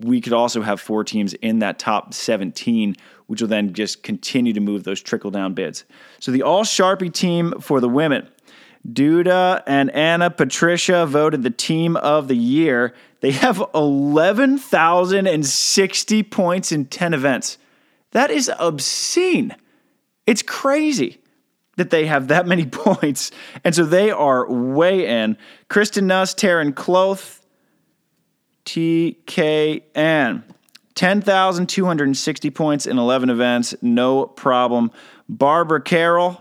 we 0.00 0.20
could 0.20 0.32
also 0.32 0.62
have 0.62 0.80
four 0.80 1.04
teams 1.04 1.34
in 1.34 1.58
that 1.58 1.78
top 1.78 2.14
17, 2.14 2.96
which 3.32 3.40
will 3.40 3.48
then 3.48 3.72
just 3.72 4.02
continue 4.02 4.52
to 4.52 4.60
move 4.60 4.84
those 4.84 5.00
trickle 5.00 5.30
down 5.30 5.54
bids. 5.54 5.86
So 6.20 6.30
the 6.30 6.42
all 6.42 6.64
Sharpie 6.64 7.10
team 7.10 7.54
for 7.62 7.80
the 7.80 7.88
women. 7.88 8.28
Duda 8.86 9.62
and 9.66 9.90
Ana 9.92 10.30
Patrícia 10.30 11.08
voted 11.08 11.42
the 11.42 11.48
team 11.48 11.96
of 11.96 12.28
the 12.28 12.36
year. 12.36 12.92
They 13.20 13.30
have 13.30 13.64
11,060 13.74 16.22
points 16.24 16.72
in 16.72 16.84
10 16.84 17.14
events. 17.14 17.56
That 18.10 18.30
is 18.30 18.50
obscene. 18.58 19.56
It's 20.26 20.42
crazy 20.42 21.22
that 21.78 21.88
they 21.88 22.04
have 22.04 22.28
that 22.28 22.46
many 22.46 22.66
points. 22.70 23.30
And 23.64 23.74
so 23.74 23.86
they 23.86 24.10
are 24.10 24.46
way 24.46 25.06
in. 25.06 25.38
Kristen 25.70 26.06
Nuss, 26.06 26.34
Taryn 26.34 26.74
Kloth, 26.74 27.40
TKN. 28.66 30.42
10,260 30.94 32.50
points 32.50 32.86
in 32.86 32.98
11 32.98 33.30
events. 33.30 33.74
No 33.80 34.26
problem. 34.26 34.90
Barbara 35.28 35.80
Carol, 35.80 36.40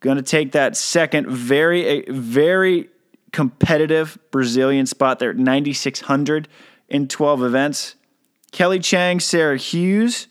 going 0.00 0.16
to 0.16 0.22
take 0.22 0.52
that 0.52 0.76
second 0.76 1.28
very, 1.28 2.04
very 2.08 2.88
competitive 3.32 4.18
Brazilian 4.30 4.86
spot 4.86 5.18
there 5.18 5.32
9,600 5.32 6.48
in 6.88 7.06
12 7.06 7.42
events. 7.44 7.94
Kelly 8.50 8.80
Cheng, 8.80 9.20
Sarah 9.20 9.56
Hughes, 9.56 10.26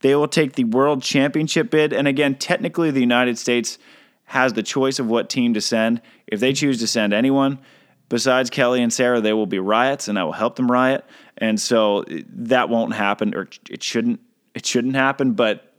they 0.00 0.14
will 0.14 0.28
take 0.28 0.52
the 0.52 0.64
world 0.64 1.02
championship 1.02 1.70
bid. 1.70 1.92
And 1.92 2.06
again, 2.06 2.34
technically, 2.34 2.90
the 2.90 3.00
United 3.00 3.38
States 3.38 3.78
has 4.24 4.52
the 4.52 4.62
choice 4.62 4.98
of 4.98 5.06
what 5.06 5.30
team 5.30 5.54
to 5.54 5.60
send. 5.60 6.02
If 6.26 6.40
they 6.40 6.52
choose 6.52 6.78
to 6.80 6.86
send 6.86 7.14
anyone 7.14 7.58
besides 8.08 8.50
Kelly 8.50 8.82
and 8.82 8.92
Sarah, 8.92 9.20
they 9.20 9.32
will 9.32 9.46
be 9.46 9.58
riots, 9.58 10.08
and 10.08 10.18
I 10.18 10.24
will 10.24 10.32
help 10.32 10.56
them 10.56 10.70
riot. 10.70 11.04
And 11.38 11.60
so 11.60 12.04
that 12.08 12.68
won't 12.68 12.94
happen, 12.94 13.34
or 13.34 13.48
it 13.70 13.82
shouldn't. 13.82 14.20
It 14.54 14.64
shouldn't 14.64 14.94
happen, 14.96 15.32
but 15.32 15.70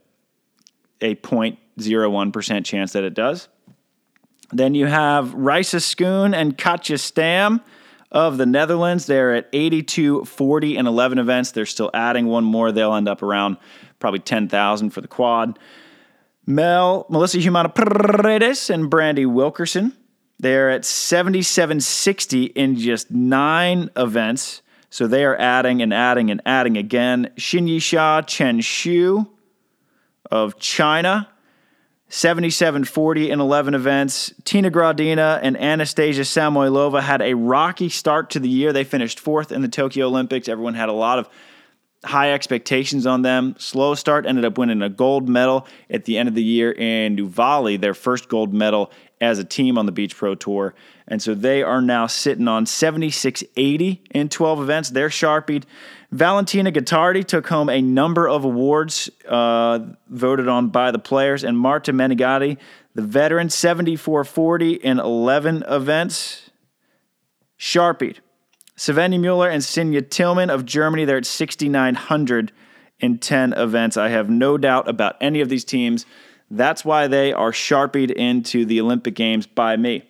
a 1.00 1.16
0.01% 1.16 2.64
chance 2.64 2.92
that 2.92 3.02
it 3.02 3.14
does. 3.14 3.48
Then 4.52 4.74
you 4.74 4.86
have 4.86 5.34
Risa 5.34 5.80
Schoon 5.80 6.34
and 6.34 6.56
Katja 6.56 6.96
Stam 6.96 7.60
of 8.12 8.38
the 8.38 8.46
Netherlands. 8.46 9.06
They're 9.06 9.34
at 9.34 9.48
82, 9.52 10.24
40, 10.24 10.76
and 10.76 10.88
11 10.88 11.18
events. 11.18 11.50
They're 11.50 11.66
still 11.66 11.90
adding 11.92 12.26
one 12.26 12.44
more. 12.44 12.72
They'll 12.72 12.94
end 12.94 13.08
up 13.08 13.22
around 13.22 13.58
probably 13.98 14.20
10,000 14.20 14.90
for 14.90 15.00
the 15.00 15.08
quad. 15.08 15.58
Mel, 16.46 17.04
Melissa 17.10 17.40
Humana 17.40 17.68
Paredes 17.68 18.70
and 18.70 18.88
Brandie 18.88 19.26
Wilkerson. 19.26 19.92
They're 20.40 20.70
at 20.70 20.84
7760 20.84 22.44
in 22.44 22.76
just 22.76 23.10
nine 23.10 23.90
events. 23.96 24.62
So 24.90 25.06
they 25.06 25.24
are 25.24 25.36
adding 25.36 25.82
and 25.82 25.92
adding 25.92 26.30
and 26.30 26.40
adding 26.46 26.76
again. 26.76 27.30
Xinyisha 27.36 28.26
Chen 28.26 28.60
Shu 28.60 29.28
of 30.30 30.58
China 30.58 31.28
7740 32.10 33.30
in 33.30 33.40
11 33.40 33.74
events. 33.74 34.32
Tina 34.44 34.70
Graudina 34.70 35.40
and 35.42 35.58
Anastasia 35.58 36.22
Samoilova 36.22 37.02
had 37.02 37.20
a 37.20 37.34
rocky 37.34 37.88
start 37.90 38.30
to 38.30 38.40
the 38.40 38.48
year. 38.48 38.72
They 38.72 38.84
finished 38.84 39.20
fourth 39.20 39.52
in 39.52 39.60
the 39.60 39.68
Tokyo 39.68 40.06
Olympics. 40.06 40.48
Everyone 40.48 40.74
had 40.74 40.88
a 40.88 40.94
lot 40.94 41.18
of 41.18 41.28
high 42.04 42.32
expectations 42.32 43.06
on 43.06 43.22
them. 43.22 43.56
Slow 43.58 43.94
start, 43.94 44.24
ended 44.24 44.44
up 44.44 44.56
winning 44.56 44.80
a 44.80 44.88
gold 44.88 45.28
medal 45.28 45.66
at 45.90 46.04
the 46.06 46.16
end 46.16 46.28
of 46.28 46.34
the 46.34 46.42
year 46.42 46.72
in 46.72 47.16
Nuvali, 47.16 47.78
their 47.78 47.94
first 47.94 48.28
gold 48.28 48.54
medal 48.54 48.90
as 49.20 49.38
a 49.38 49.44
team 49.44 49.78
on 49.78 49.86
the 49.86 49.92
Beach 49.92 50.16
Pro 50.16 50.34
Tour. 50.34 50.74
And 51.06 51.22
so 51.22 51.34
they 51.34 51.62
are 51.62 51.80
now 51.80 52.06
sitting 52.06 52.48
on 52.48 52.66
7680 52.66 54.02
in 54.10 54.28
12 54.28 54.60
events. 54.60 54.90
They're 54.90 55.10
sharpied. 55.10 55.66
Valentina 56.10 56.72
Gottardi 56.72 57.24
took 57.24 57.48
home 57.48 57.68
a 57.68 57.82
number 57.82 58.28
of 58.28 58.44
awards 58.44 59.10
uh, 59.28 59.80
voted 60.08 60.48
on 60.48 60.68
by 60.68 60.90
the 60.90 60.98
players, 60.98 61.44
and 61.44 61.58
Marta 61.58 61.92
Menegatti, 61.92 62.56
the 62.94 63.02
veteran, 63.02 63.50
7440 63.50 64.74
in 64.74 64.98
11 64.98 65.64
events. 65.68 66.50
Sharpied. 67.56 68.20
Savannah 68.76 69.18
Mueller 69.18 69.50
and 69.50 69.62
Cinja 69.62 70.02
Tillmann 70.02 70.50
of 70.50 70.64
Germany, 70.64 71.04
they're 71.04 71.18
at 71.18 71.26
6,900 71.26 72.52
in 73.00 73.18
10 73.18 73.52
events. 73.54 73.96
I 73.96 74.08
have 74.08 74.30
no 74.30 74.56
doubt 74.56 74.88
about 74.88 75.16
any 75.20 75.40
of 75.40 75.48
these 75.48 75.64
teams. 75.64 76.06
That's 76.50 76.84
why 76.84 77.06
they 77.08 77.32
are 77.32 77.52
sharpied 77.52 78.10
into 78.10 78.64
the 78.64 78.80
Olympic 78.80 79.14
Games 79.14 79.46
by 79.46 79.76
me. 79.76 80.04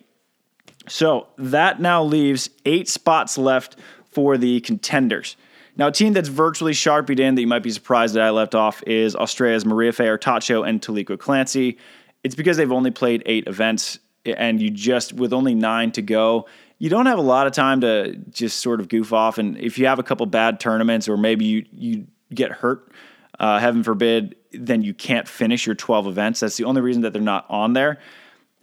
So 0.87 1.27
that 1.37 1.79
now 1.79 2.03
leaves 2.03 2.49
eight 2.65 2.87
spots 2.87 3.37
left 3.37 3.75
for 4.11 4.37
the 4.37 4.61
contenders. 4.61 5.35
Now, 5.77 5.87
a 5.87 5.91
team 5.91 6.13
that's 6.13 6.29
virtually 6.29 6.73
sharpied 6.73 7.19
in 7.19 7.35
that 7.35 7.41
you 7.41 7.47
might 7.47 7.63
be 7.63 7.71
surprised 7.71 8.15
that 8.15 8.23
I 8.23 8.31
left 8.31 8.53
off 8.55 8.83
is 8.85 9.15
Australia's 9.15 9.65
Maria 9.65 9.91
Mariafe 9.91 10.17
Artacho 10.17 10.67
and 10.67 10.81
Taliqua 10.81 11.17
Clancy. 11.17 11.77
It's 12.23 12.35
because 12.35 12.57
they've 12.57 12.71
only 12.71 12.91
played 12.91 13.23
eight 13.25 13.47
events, 13.47 13.99
and 14.25 14.61
you 14.61 14.71
just, 14.71 15.13
with 15.13 15.31
only 15.31 15.55
nine 15.55 15.91
to 15.93 16.01
go, 16.01 16.47
you 16.79 16.89
don't 16.89 17.05
have 17.05 17.19
a 17.19 17.21
lot 17.21 17.47
of 17.47 17.53
time 17.53 17.81
to 17.81 18.15
just 18.29 18.59
sort 18.59 18.79
of 18.79 18.89
goof 18.89 19.13
off. 19.13 19.37
And 19.37 19.57
if 19.57 19.77
you 19.77 19.85
have 19.85 19.99
a 19.99 20.03
couple 20.03 20.25
bad 20.25 20.59
tournaments, 20.59 21.07
or 21.07 21.17
maybe 21.17 21.45
you, 21.45 21.65
you 21.71 22.07
get 22.33 22.51
hurt, 22.51 22.91
uh, 23.39 23.59
heaven 23.59 23.83
forbid, 23.83 24.35
then 24.51 24.81
you 24.81 24.93
can't 24.93 25.27
finish 25.27 25.65
your 25.65 25.75
12 25.75 26.07
events. 26.07 26.39
That's 26.39 26.57
the 26.57 26.63
only 26.63 26.81
reason 26.81 27.01
that 27.03 27.13
they're 27.13 27.21
not 27.21 27.45
on 27.49 27.73
there. 27.73 27.99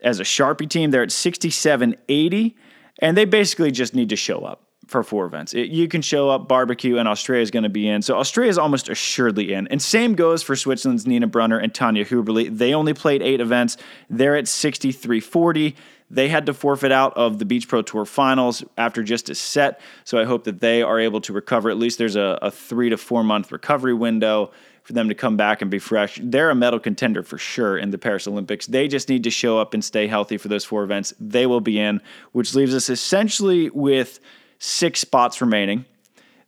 As 0.02 0.20
a 0.20 0.24
Sharpie 0.24 0.68
team, 0.68 0.90
they're 0.90 1.02
at 1.02 1.12
67 1.12 1.96
80, 2.08 2.56
and 3.00 3.16
they 3.16 3.24
basically 3.24 3.70
just 3.70 3.94
need 3.94 4.08
to 4.10 4.16
show 4.16 4.40
up 4.40 4.62
for 4.86 5.02
four 5.02 5.26
events. 5.26 5.52
It, 5.52 5.68
you 5.68 5.88
can 5.88 6.00
show 6.00 6.30
up 6.30 6.48
barbecue, 6.48 6.98
and 6.98 7.08
Australia 7.08 7.42
is 7.42 7.50
going 7.50 7.64
to 7.64 7.68
be 7.68 7.88
in. 7.88 8.02
So 8.02 8.16
Australia 8.16 8.50
is 8.50 8.58
almost 8.58 8.88
assuredly 8.88 9.52
in. 9.52 9.66
And 9.68 9.82
same 9.82 10.14
goes 10.14 10.42
for 10.42 10.54
Switzerland's 10.54 11.06
Nina 11.06 11.26
Brunner 11.26 11.58
and 11.58 11.72
Tanja 11.72 12.06
Hüberli. 12.06 12.56
They 12.56 12.72
only 12.72 12.94
played 12.94 13.22
eight 13.22 13.40
events. 13.40 13.76
They're 14.08 14.36
at 14.36 14.44
63-40. 14.44 15.74
They 16.08 16.28
had 16.28 16.46
to 16.46 16.54
forfeit 16.54 16.92
out 16.92 17.16
of 17.16 17.40
the 17.40 17.44
Beach 17.44 17.66
Pro 17.66 17.82
Tour 17.82 18.04
finals 18.04 18.62
after 18.78 19.02
just 19.02 19.28
a 19.28 19.34
set. 19.34 19.80
So 20.04 20.20
I 20.20 20.24
hope 20.24 20.44
that 20.44 20.60
they 20.60 20.82
are 20.82 21.00
able 21.00 21.20
to 21.22 21.32
recover. 21.32 21.68
At 21.68 21.78
least 21.78 21.98
there's 21.98 22.14
a, 22.14 22.38
a 22.42 22.50
three 22.50 22.90
to 22.90 22.96
four 22.96 23.24
month 23.24 23.50
recovery 23.50 23.94
window 23.94 24.52
for 24.86 24.92
them 24.92 25.08
to 25.08 25.14
come 25.14 25.36
back 25.36 25.60
and 25.60 25.70
be 25.70 25.78
fresh. 25.78 26.18
They're 26.22 26.50
a 26.50 26.54
medal 26.54 26.80
contender 26.80 27.22
for 27.22 27.38
sure 27.38 27.76
in 27.76 27.90
the 27.90 27.98
Paris 27.98 28.26
Olympics. 28.26 28.66
They 28.66 28.88
just 28.88 29.08
need 29.08 29.24
to 29.24 29.30
show 29.30 29.58
up 29.58 29.74
and 29.74 29.84
stay 29.84 30.06
healthy 30.06 30.38
for 30.38 30.48
those 30.48 30.64
four 30.64 30.84
events. 30.84 31.12
They 31.20 31.46
will 31.46 31.60
be 31.60 31.78
in, 31.78 32.00
which 32.32 32.54
leaves 32.54 32.74
us 32.74 32.88
essentially 32.88 33.70
with– 33.70 34.20
six 34.58 35.00
spots 35.00 35.40
remaining. 35.40 35.84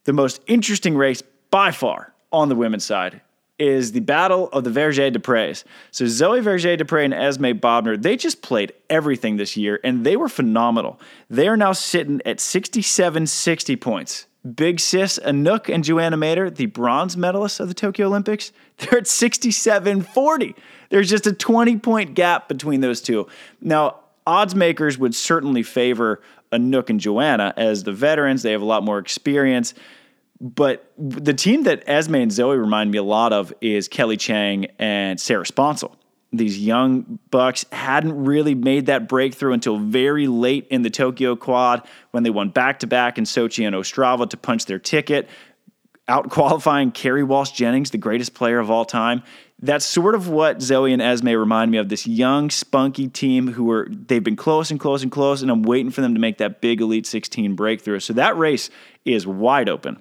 The 0.05 0.13
most 0.13 0.41
interesting 0.47 0.97
race 0.97 1.23
by 1.51 1.71
far 1.71 2.13
on 2.33 2.49
the 2.49 2.55
women's 2.55 2.85
side 2.85 3.21
is 3.59 3.93
the 3.93 4.01
battle 4.01 4.49
of 4.53 4.63
the 4.63 4.71
Verge-Dépré. 4.71 5.65
So 5.91 6.07
Zoe 6.07 6.41
Verge-Dépré 6.41 7.05
and 7.05 7.15
Esme 7.15 7.47
Böbner, 7.47 8.01
they 8.01 8.17
just 8.17 8.41
played 8.41 8.73
everything 8.89 9.37
this 9.37 9.57
year 9.57 9.81
and 9.83 10.07
they 10.07 10.17
were 10.17 10.29
phenomenal. 10.29 11.01
They 11.29 11.49
are 11.49 11.57
now 11.57 11.73
sitting 11.73 12.21
at 12.25 12.39
67 12.39 13.27
60 13.27 13.77
points. 13.77 14.27
Big 14.55 14.81
sis 14.81 15.19
Anouk 15.19 15.73
and 15.73 15.85
Joana 15.85 16.15
Mäder, 16.15 16.55
the 16.55 16.67
bronze 16.67 17.17
medalists 17.17 17.61
of 17.61 17.69
the 17.69 17.75
Tokyo 17.75 18.07
Olympics, 18.07 18.53
they're 18.79 18.99
at 18.99 19.07
67 19.07 20.03
40. 20.03 20.55
There's 20.91 21.11
just 21.11 21.27
a 21.27 21.33
20 21.33 21.79
point 21.79 22.15
gap 22.15 22.49
between 22.49 22.81
those 22.81 23.01
two. 23.01 23.27
Now, 23.61 23.97
odds 24.27 24.55
makers 24.55 24.99
would 24.99 25.15
certainly 25.15 25.63
favor 25.63 26.21
Anouk 26.53 26.89
and 26.91 27.01
Joana 27.01 27.53
as 27.57 27.85
the 27.85 27.93
veterans. 27.93 28.43
They 28.43 28.53
have 28.53 28.63
a 28.63 28.67
lot 28.67 28.85
more 28.85 28.99
experience. 28.99 29.75
But 30.41 30.93
the 30.97 31.35
team 31.35 31.65
that 31.65 31.83
Esme 31.87 32.15
and 32.15 32.31
Zoe 32.31 32.57
remind 32.57 32.93
me 32.93 32.99
a 32.99 33.03
lot 33.03 33.33
of 33.33 33.53
is 33.61 33.89
Kelly 33.89 34.17
Cheng 34.17 34.67
and 34.79 35.21
Sarah 35.21 35.45
Sponcil. 35.45 35.98
These 36.31 36.59
young 36.59 37.19
bucks 37.31 37.65
hadn't 37.73 38.25
really 38.25 38.55
made 38.55 38.87
that 38.87 39.09
breakthrough 39.09 39.55
until 39.55 39.79
very 39.79 40.27
late 40.27 40.67
in 40.69 40.83
the 40.83 40.91
Tokyo 40.91 41.37
quad 41.37 41.87
when 42.11 42.23
they 42.23 42.31
won 42.31 42.51
back 42.51 42.81
to 42.81 42.87
back 42.87 43.17
in 43.17 43.25
Sochi 43.25 43.67
and 43.67 43.75
Ostrava 43.75 44.29
to 44.29 44.37
punch 44.37 44.67
their 44.67 44.79
ticket. 44.79 45.29
out 46.09 46.31
qualifying 46.31 46.91
Kerri 46.91 47.23
Walsh 47.23 47.51
Jennings, 47.51 47.91
the 47.91 47.99
greatest 47.99 48.35
player 48.35 48.59
of 48.59 48.71
all 48.71 48.85
time. 48.85 49.23
That's 49.61 49.85
sort 49.85 50.15
of 50.15 50.29
what 50.29 50.63
Zoe 50.63 50.93
and 50.93 51.03
Esme 51.03 51.29
remind 51.29 51.71
me 51.71 51.79
of 51.79 51.89
this 51.89 52.07
young, 52.07 52.49
spunky 52.49 53.09
team 53.09 53.49
who 53.49 53.71
are, 53.71 53.89
they've 53.91 54.23
been 54.23 54.37
close 54.37 54.71
and 54.71 54.81
close 54.81 55.03
and 55.03 55.13
close, 55.13 55.43
and 55.43 55.51
I'm 55.51 55.63
waiting 55.63 55.91
for 55.91 56.01
them 56.01 56.15
to 56.15 56.21
make 56.21 56.39
that 56.39 56.61
big 56.61 56.81
Elite 56.81 57.07
16 57.07 57.55
breakthrough. 57.55 58.01
So 58.01 58.13
that 58.15 58.37
race 58.39 58.71
is 59.05 59.27
wide 59.27 59.69
open. 59.69 60.01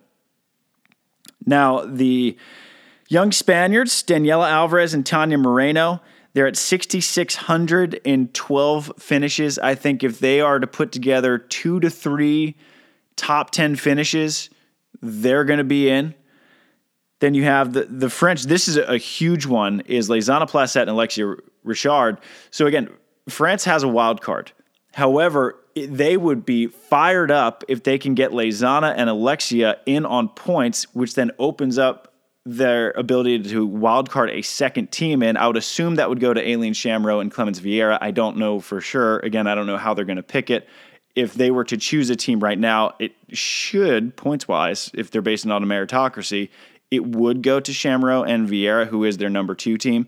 Now, 1.46 1.84
the 1.86 2.38
young 3.10 3.32
Spaniards, 3.32 4.04
Daniela 4.04 4.50
Alvarez 4.50 4.94
and 4.94 5.06
Tania 5.06 5.38
Moreno, 5.38 6.02
they're 6.34 6.48
at 6.48 6.56
6,600 6.56 7.96
in 8.04 8.28
12 8.30 8.94
finishes. 9.00 9.58
I 9.60 9.76
think 9.76 10.04
if 10.04 10.20
they 10.20 10.42
are 10.42 10.60
to 10.60 10.68
put 10.68 10.92
together 10.92 11.38
two 11.38 11.80
to 11.80 11.90
three 11.90 12.56
top 13.16 13.52
10 13.52 13.76
finishes, 13.76 14.50
they're 15.02 15.44
going 15.44 15.58
to 15.58 15.64
be 15.64 15.90
in. 15.90 16.14
Then 17.20 17.34
you 17.34 17.44
have 17.44 17.74
the, 17.74 17.86
the 17.86 18.10
French. 18.10 18.44
This 18.44 18.68
is 18.68 18.78
a, 18.78 18.84
a 18.84 18.98
huge 18.98 19.46
one, 19.46 19.82
is 19.82 20.10
Lezana 20.10 20.48
Placette 20.48 20.84
and 20.84 20.92
Alexia 20.92 21.36
Richard. 21.64 22.20
So 22.52 22.68
again, 22.68 22.90
France 23.28 23.64
has 23.66 23.84
a 23.84 23.88
wild 23.88 24.22
card. 24.22 24.52
However, 24.94 25.60
they 25.76 26.18
would 26.18 26.46
be 26.46 26.68
fired 26.68 27.30
up 27.32 27.64
if 27.68 27.84
they 27.84 27.98
can 27.98 28.16
get 28.16 28.32
Lezana 28.32 28.94
and 28.96 29.10
Alexia 29.10 29.78
in 29.86 30.06
on 30.06 30.30
points, 30.30 30.84
which 30.94 31.16
then 31.16 31.32
opens 31.38 31.78
up 31.78 32.07
their 32.48 32.92
ability 32.92 33.44
to 33.44 33.68
wildcard 33.68 34.32
a 34.32 34.42
second 34.42 34.90
team 34.90 35.22
in. 35.22 35.36
I 35.36 35.48
would 35.48 35.58
assume 35.58 35.96
that 35.96 36.08
would 36.08 36.22
go 36.22 36.34
to 36.34 36.42
Aline 36.42 36.74
Chamereau 36.74 37.20
and 37.20 37.30
Clémence 37.32 37.60
Vieira. 37.60 37.98
I 38.00 38.12
don't 38.12 38.38
know 38.38 38.62
for 38.62 38.80
sure. 38.80 39.20
Again, 39.20 39.48
I 39.48 39.56
don't 39.56 39.68
know 39.68 39.78
how 39.78 39.94
they're 39.94 40.06
going 40.06 40.16
to 40.16 40.24
pick 40.24 40.50
it. 40.50 40.68
If 41.14 41.34
they 41.34 41.52
were 41.52 41.66
to 41.66 41.76
choose 41.76 42.10
a 42.10 42.16
team 42.16 42.40
right 42.40 42.58
now, 42.58 42.94
it 43.00 43.12
should, 43.34 44.16
points 44.16 44.48
wise, 44.48 44.92
if 44.94 45.12
they're 45.12 45.22
based 45.22 45.46
on 45.46 45.62
a 45.62 45.66
meritocracy, 45.66 46.50
it 46.90 47.06
would 47.06 47.44
go 47.44 47.60
to 47.60 47.72
Chamereau 47.74 48.26
and 48.26 48.48
Vieira, 48.48 48.88
who 48.88 49.04
is 49.04 49.18
their 49.18 49.30
number 49.30 49.54
two 49.54 49.78
team. 49.78 50.08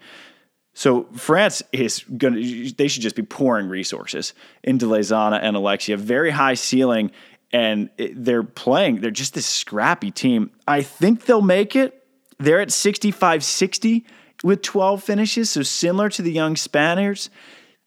So 0.73 1.09
France 1.13 1.61
is 1.73 2.05
going 2.15 2.35
to, 2.35 2.71
they 2.71 2.87
should 2.87 3.01
just 3.01 3.17
be 3.17 3.23
pouring 3.23 3.67
resources 3.67 4.33
into 4.63 4.85
Lezana 4.85 5.39
and 5.41 5.57
Alexia. 5.57 5.97
Very 5.97 6.29
high 6.29 6.53
ceiling, 6.53 7.11
and 7.51 7.89
they're 7.97 8.43
playing, 8.43 9.01
they're 9.01 9.11
just 9.11 9.33
this 9.33 9.47
scrappy 9.47 10.11
team. 10.11 10.51
I 10.67 10.83
think 10.83 11.25
they'll 11.25 11.41
make 11.41 11.75
it 11.75 11.98
they're 12.39 12.61
at 12.61 12.71
65 12.71 13.43
60 13.43 14.05
with 14.43 14.61
12 14.61 15.03
finishes, 15.03 15.49
so 15.49 15.63
similar 15.63 16.09
to 16.09 16.21
the 16.21 16.31
young 16.31 16.55
Spaniards. 16.55 17.29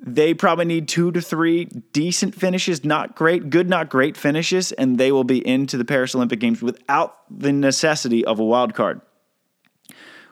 They 0.05 0.35
probably 0.35 0.65
need 0.65 0.89
two 0.89 1.13
to 1.13 1.21
three 1.21 1.67
decent 1.93 2.35
finishes, 2.35 2.85
not 2.85 3.15
great, 3.15 3.51
good, 3.51 3.69
not 3.69 3.89
great 3.89 4.17
finishes, 4.17 4.73
and 4.73 4.99
they 4.99 5.13
will 5.13 5.25
be 5.25 5.47
into 5.47 5.77
the 5.77 5.85
Paris 5.85 6.15
Olympic 6.15 6.41
Games 6.41 6.61
without 6.61 7.19
the 7.31 7.53
necessity 7.53 8.25
of 8.25 8.41
a 8.41 8.45
wild 8.45 8.75
card. 8.75 9.01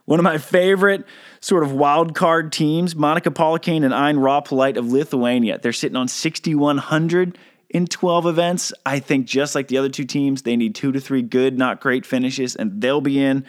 One 0.07 0.19
of 0.19 0.25
my 0.25 0.39
favorite 0.39 1.05
sort 1.41 1.63
of 1.63 1.73
wild 1.73 2.17
card 2.17 2.51
teams, 2.51 2.97
Monica 2.97 3.31
Paulikienė 3.31 3.85
and 3.85 3.95
Ainė 3.95 4.19
Raupelytė 4.19 4.77
of 4.79 4.91
Lithuania. 4.91 5.59
They're 5.59 5.73
sitting 5.73 5.97
on 5.97 6.09
6,100 6.09 7.39
in 7.69 7.87
12 7.87 8.27
events. 8.27 8.73
I 8.85 8.99
think 8.99 9.27
just 9.27 9.55
like 9.55 9.69
the 9.69 9.79
other 9.79 9.89
two 9.89 10.05
teams, 10.05 10.43
they 10.43 10.57
need 10.57 10.75
two 10.75 10.91
to 10.91 11.01
three 11.01 11.23
good, 11.23 11.57
not 11.57 11.81
great 11.81 12.05
finishes, 12.05 12.57
and 12.57 12.81
they'll 12.81 13.01
be 13.01 13.23
in. 13.23 13.47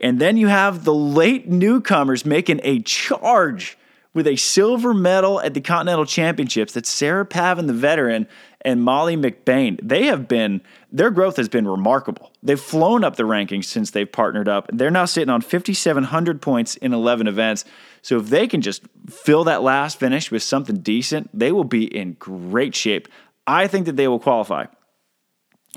And 0.00 0.18
then 0.18 0.36
you 0.36 0.48
have 0.48 0.84
the 0.84 0.94
late 0.94 1.48
newcomers 1.48 2.24
making 2.24 2.60
a 2.62 2.80
charge 2.80 3.76
with 4.12 4.26
a 4.26 4.36
silver 4.36 4.92
medal 4.92 5.40
at 5.40 5.54
the 5.54 5.60
Continental 5.60 6.04
Championships. 6.04 6.72
That's 6.72 6.88
Sarah 6.88 7.24
Pavan, 7.24 7.66
the 7.66 7.72
veteran, 7.72 8.26
and 8.62 8.82
Molly 8.82 9.16
McBain. 9.16 9.78
They 9.82 10.06
have 10.06 10.26
been, 10.26 10.62
their 10.90 11.10
growth 11.10 11.36
has 11.36 11.48
been 11.48 11.68
remarkable. 11.68 12.32
They've 12.42 12.60
flown 12.60 13.04
up 13.04 13.16
the 13.16 13.22
rankings 13.22 13.66
since 13.66 13.92
they've 13.92 14.10
partnered 14.10 14.48
up. 14.48 14.68
They're 14.72 14.90
now 14.90 15.04
sitting 15.04 15.30
on 15.30 15.42
5,700 15.42 16.42
points 16.42 16.76
in 16.76 16.92
11 16.92 17.28
events. 17.28 17.64
So 18.02 18.18
if 18.18 18.28
they 18.28 18.48
can 18.48 18.62
just 18.62 18.82
fill 19.08 19.44
that 19.44 19.62
last 19.62 20.00
finish 20.00 20.30
with 20.30 20.42
something 20.42 20.78
decent, 20.78 21.30
they 21.32 21.52
will 21.52 21.64
be 21.64 21.84
in 21.84 22.14
great 22.14 22.74
shape. 22.74 23.08
I 23.46 23.66
think 23.68 23.86
that 23.86 23.96
they 23.96 24.08
will 24.08 24.20
qualify. 24.20 24.66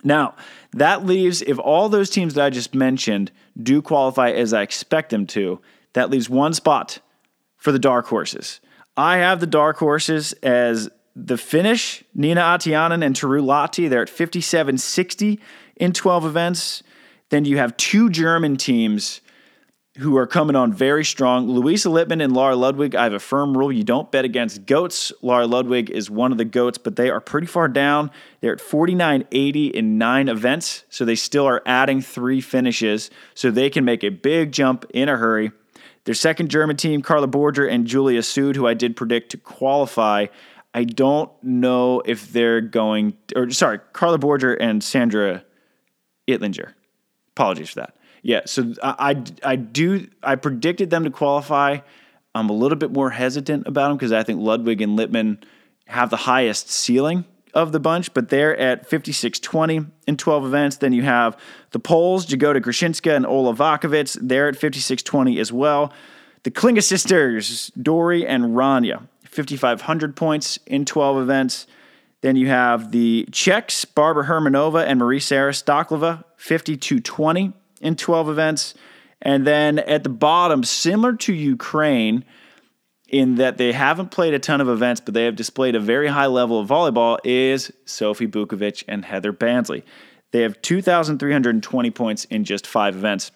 Now, 0.03 0.35
that 0.73 1.05
leaves, 1.05 1.41
if 1.41 1.59
all 1.59 1.89
those 1.89 2.09
teams 2.09 2.33
that 2.33 2.45
I 2.45 2.49
just 2.49 2.73
mentioned 2.73 3.31
do 3.61 3.81
qualify 3.81 4.31
as 4.31 4.53
I 4.53 4.61
expect 4.61 5.09
them 5.09 5.27
to, 5.27 5.59
that 5.93 6.09
leaves 6.09 6.29
one 6.29 6.53
spot 6.53 6.99
for 7.57 7.71
the 7.71 7.79
dark 7.79 8.07
horses. 8.07 8.59
I 8.97 9.17
have 9.17 9.39
the 9.39 9.47
dark 9.47 9.77
horses 9.77 10.33
as 10.43 10.89
the 11.15 11.37
Finnish, 11.37 12.03
Nina 12.13 12.41
Ahtiainen 12.41 13.05
and 13.05 13.15
Taru 13.15 13.43
Lahti. 13.43 13.89
They're 13.89 14.01
at 14.01 14.07
57.60 14.07 15.39
in 15.75 15.93
12 15.93 16.25
events. 16.25 16.83
Then 17.29 17.45
you 17.45 17.57
have 17.57 17.77
two 17.77 18.09
German 18.09 18.57
teams 18.57 19.21
who 19.97 20.17
are 20.17 20.25
coming 20.25 20.55
on 20.55 20.73
very 20.73 21.05
strong. 21.05 21.47
Louisa 21.47 21.89
Lippmann 21.89 22.21
and 22.21 22.33
Lara 22.33 22.55
Ludwig, 22.55 22.95
I 22.95 23.03
have 23.03 23.13
a 23.13 23.19
firm 23.19 23.55
rule 23.55 23.71
you 23.71 23.83
don't 23.83 24.11
bet 24.11 24.25
against 24.25 24.65
goats. 24.65 25.13
Lara 25.21 25.45
Ludwig 25.45 25.91
is 25.91 26.09
one 26.09 26.31
of 26.31 26.39
the 26.39 26.45
goats, 26.45 26.79
but 26.79 26.95
they 26.95 27.11
are 27.11 27.21
pretty 27.21 27.45
far 27.45 27.67
down. 27.67 28.09
They're 28.41 28.53
at 28.53 28.59
49.80 28.59 29.71
in 29.71 29.99
nine 29.99 30.29
events, 30.29 30.83
so 30.89 31.05
they 31.05 31.15
still 31.15 31.45
are 31.45 31.61
adding 31.67 32.01
three 32.01 32.41
finishes, 32.41 33.11
so 33.35 33.51
they 33.51 33.69
can 33.69 33.85
make 33.85 34.03
a 34.03 34.09
big 34.09 34.51
jump 34.51 34.85
in 34.93 35.09
a 35.09 35.17
hurry. 35.17 35.51
Their 36.05 36.15
second 36.15 36.49
German 36.49 36.75
team, 36.75 37.03
Karla 37.03 37.27
Borger 37.27 37.71
and 37.71 37.85
Julia 37.85 38.23
Sude, 38.23 38.55
who 38.55 38.67
I 38.67 38.73
did 38.73 38.95
predict 38.95 39.29
to 39.31 39.37
qualify. 39.37 40.25
I 40.73 40.85
don't 40.85 41.31
know 41.43 42.01
if 42.03 42.33
they're 42.33 42.61
going, 42.61 43.15
or 43.35 43.51
sorry, 43.51 43.79
Karla 43.93 44.17
Borger 44.17 44.57
and 44.59 44.83
Sandra 44.83 45.43
Ittlinger. 46.27 46.73
Apologies 47.35 47.69
for 47.69 47.81
that. 47.81 47.95
Yeah, 48.23 48.41
so 48.45 48.73
I, 48.81 49.11
I, 49.11 49.23
I 49.51 49.55
do 49.57 50.07
I 50.23 50.35
predicted 50.35 50.89
them 50.89 51.03
to 51.03 51.11
qualify. 51.11 51.79
I'm 52.33 52.49
a 52.49 52.53
little 52.53 52.77
bit 52.77 52.91
more 52.91 53.11
hesitant 53.11 53.67
about 53.67 53.89
them 53.89 53.97
because 53.97 54.11
I 54.11 54.23
think 54.23 54.39
Ludwig 54.39 54.81
and 54.81 54.95
Lippmann 54.95 55.43
have 55.85 56.09
the 56.09 56.17
highest 56.17 56.71
ceiling 56.71 57.25
of 57.53 57.71
the 57.71 57.79
bunch, 57.79 58.13
but 58.13 58.29
they're 58.29 58.57
at 58.57 58.89
56.20 58.89 59.91
in 60.07 60.17
12 60.17 60.45
events. 60.45 60.77
Then 60.77 60.93
you 60.93 61.03
have 61.03 61.37
the 61.71 61.79
Poles, 61.79 62.25
Jagoda 62.25 62.59
Gruszczyńska 62.59 63.15
and 63.15 63.25
Ola 63.27 63.53
Wachowicz. 63.53 64.17
They're 64.19 64.47
at 64.47 64.55
56.20 64.55 65.39
as 65.39 65.51
well. 65.51 65.93
The 66.43 66.51
Klinger 66.51 66.81
sisters, 66.81 67.71
Dory 67.79 68.25
and 68.25 68.55
Rania, 68.55 69.07
5,500 69.25 70.15
points 70.15 70.57
in 70.65 70.85
12 70.85 71.21
events. 71.21 71.67
Then 72.21 72.35
you 72.37 72.47
have 72.47 72.91
the 72.91 73.27
Czechs, 73.31 73.85
Barbara 73.85 74.25
Hermanova 74.25 74.85
and 74.85 74.97
Marie 74.97 75.19
Sarah 75.19 75.51
Stoklova, 75.51 76.23
52.20 76.39 77.53
in 77.83 77.95
12 77.95 78.29
events. 78.29 78.73
And 79.21 79.45
then 79.45 79.79
at 79.79 80.03
the 80.03 80.09
bottom, 80.09 80.63
similar 80.63 81.13
to 81.17 81.33
Ukraine, 81.33 82.25
in 83.09 83.35
that 83.35 83.57
they 83.57 83.71
haven't 83.71 84.09
played 84.09 84.33
a 84.33 84.39
ton 84.39 84.59
of 84.59 84.67
events, 84.67 84.99
but 84.99 85.13
they 85.13 85.25
have 85.25 85.35
displayed 85.35 85.75
a 85.75 85.79
very 85.79 86.07
high 86.07 86.25
level 86.25 86.59
of 86.59 86.67
volleyball, 86.67 87.19
is 87.23 87.71
Sophie 87.85 88.27
Bukovec 88.27 88.83
and 88.87 89.05
Heather 89.05 89.31
Bansley. 89.31 89.83
They 90.31 90.41
have 90.41 90.59
2,320 90.63 91.91
points 91.91 92.25
in 92.25 92.43
just 92.43 92.65
five 92.65 92.95
events. 92.95 93.31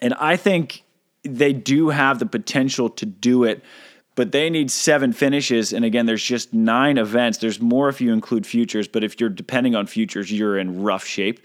And 0.00 0.14
I 0.14 0.36
think 0.36 0.84
they 1.24 1.52
do 1.52 1.88
have 1.88 2.20
the 2.20 2.26
potential 2.26 2.88
to 2.90 3.04
do 3.04 3.42
it, 3.42 3.64
but 4.14 4.30
they 4.30 4.48
need 4.50 4.70
seven 4.70 5.12
finishes. 5.12 5.72
And 5.72 5.84
again, 5.84 6.06
there's 6.06 6.22
just 6.22 6.54
nine 6.54 6.96
events. 6.96 7.38
There's 7.38 7.60
more 7.60 7.88
if 7.88 8.00
you 8.00 8.12
include 8.12 8.46
futures, 8.46 8.86
but 8.86 9.02
if 9.02 9.18
you're 9.18 9.30
depending 9.30 9.74
on 9.74 9.88
futures, 9.88 10.30
you're 10.30 10.58
in 10.58 10.82
rough 10.82 11.04
shape 11.04 11.40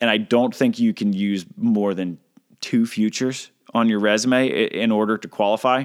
and 0.00 0.10
I 0.10 0.16
don't 0.16 0.54
think 0.54 0.78
you 0.78 0.94
can 0.94 1.12
use 1.12 1.44
more 1.56 1.94
than 1.94 2.18
two 2.60 2.86
futures 2.86 3.50
on 3.74 3.88
your 3.88 4.00
resume 4.00 4.48
in 4.48 4.90
order 4.90 5.16
to 5.18 5.28
qualify. 5.28 5.84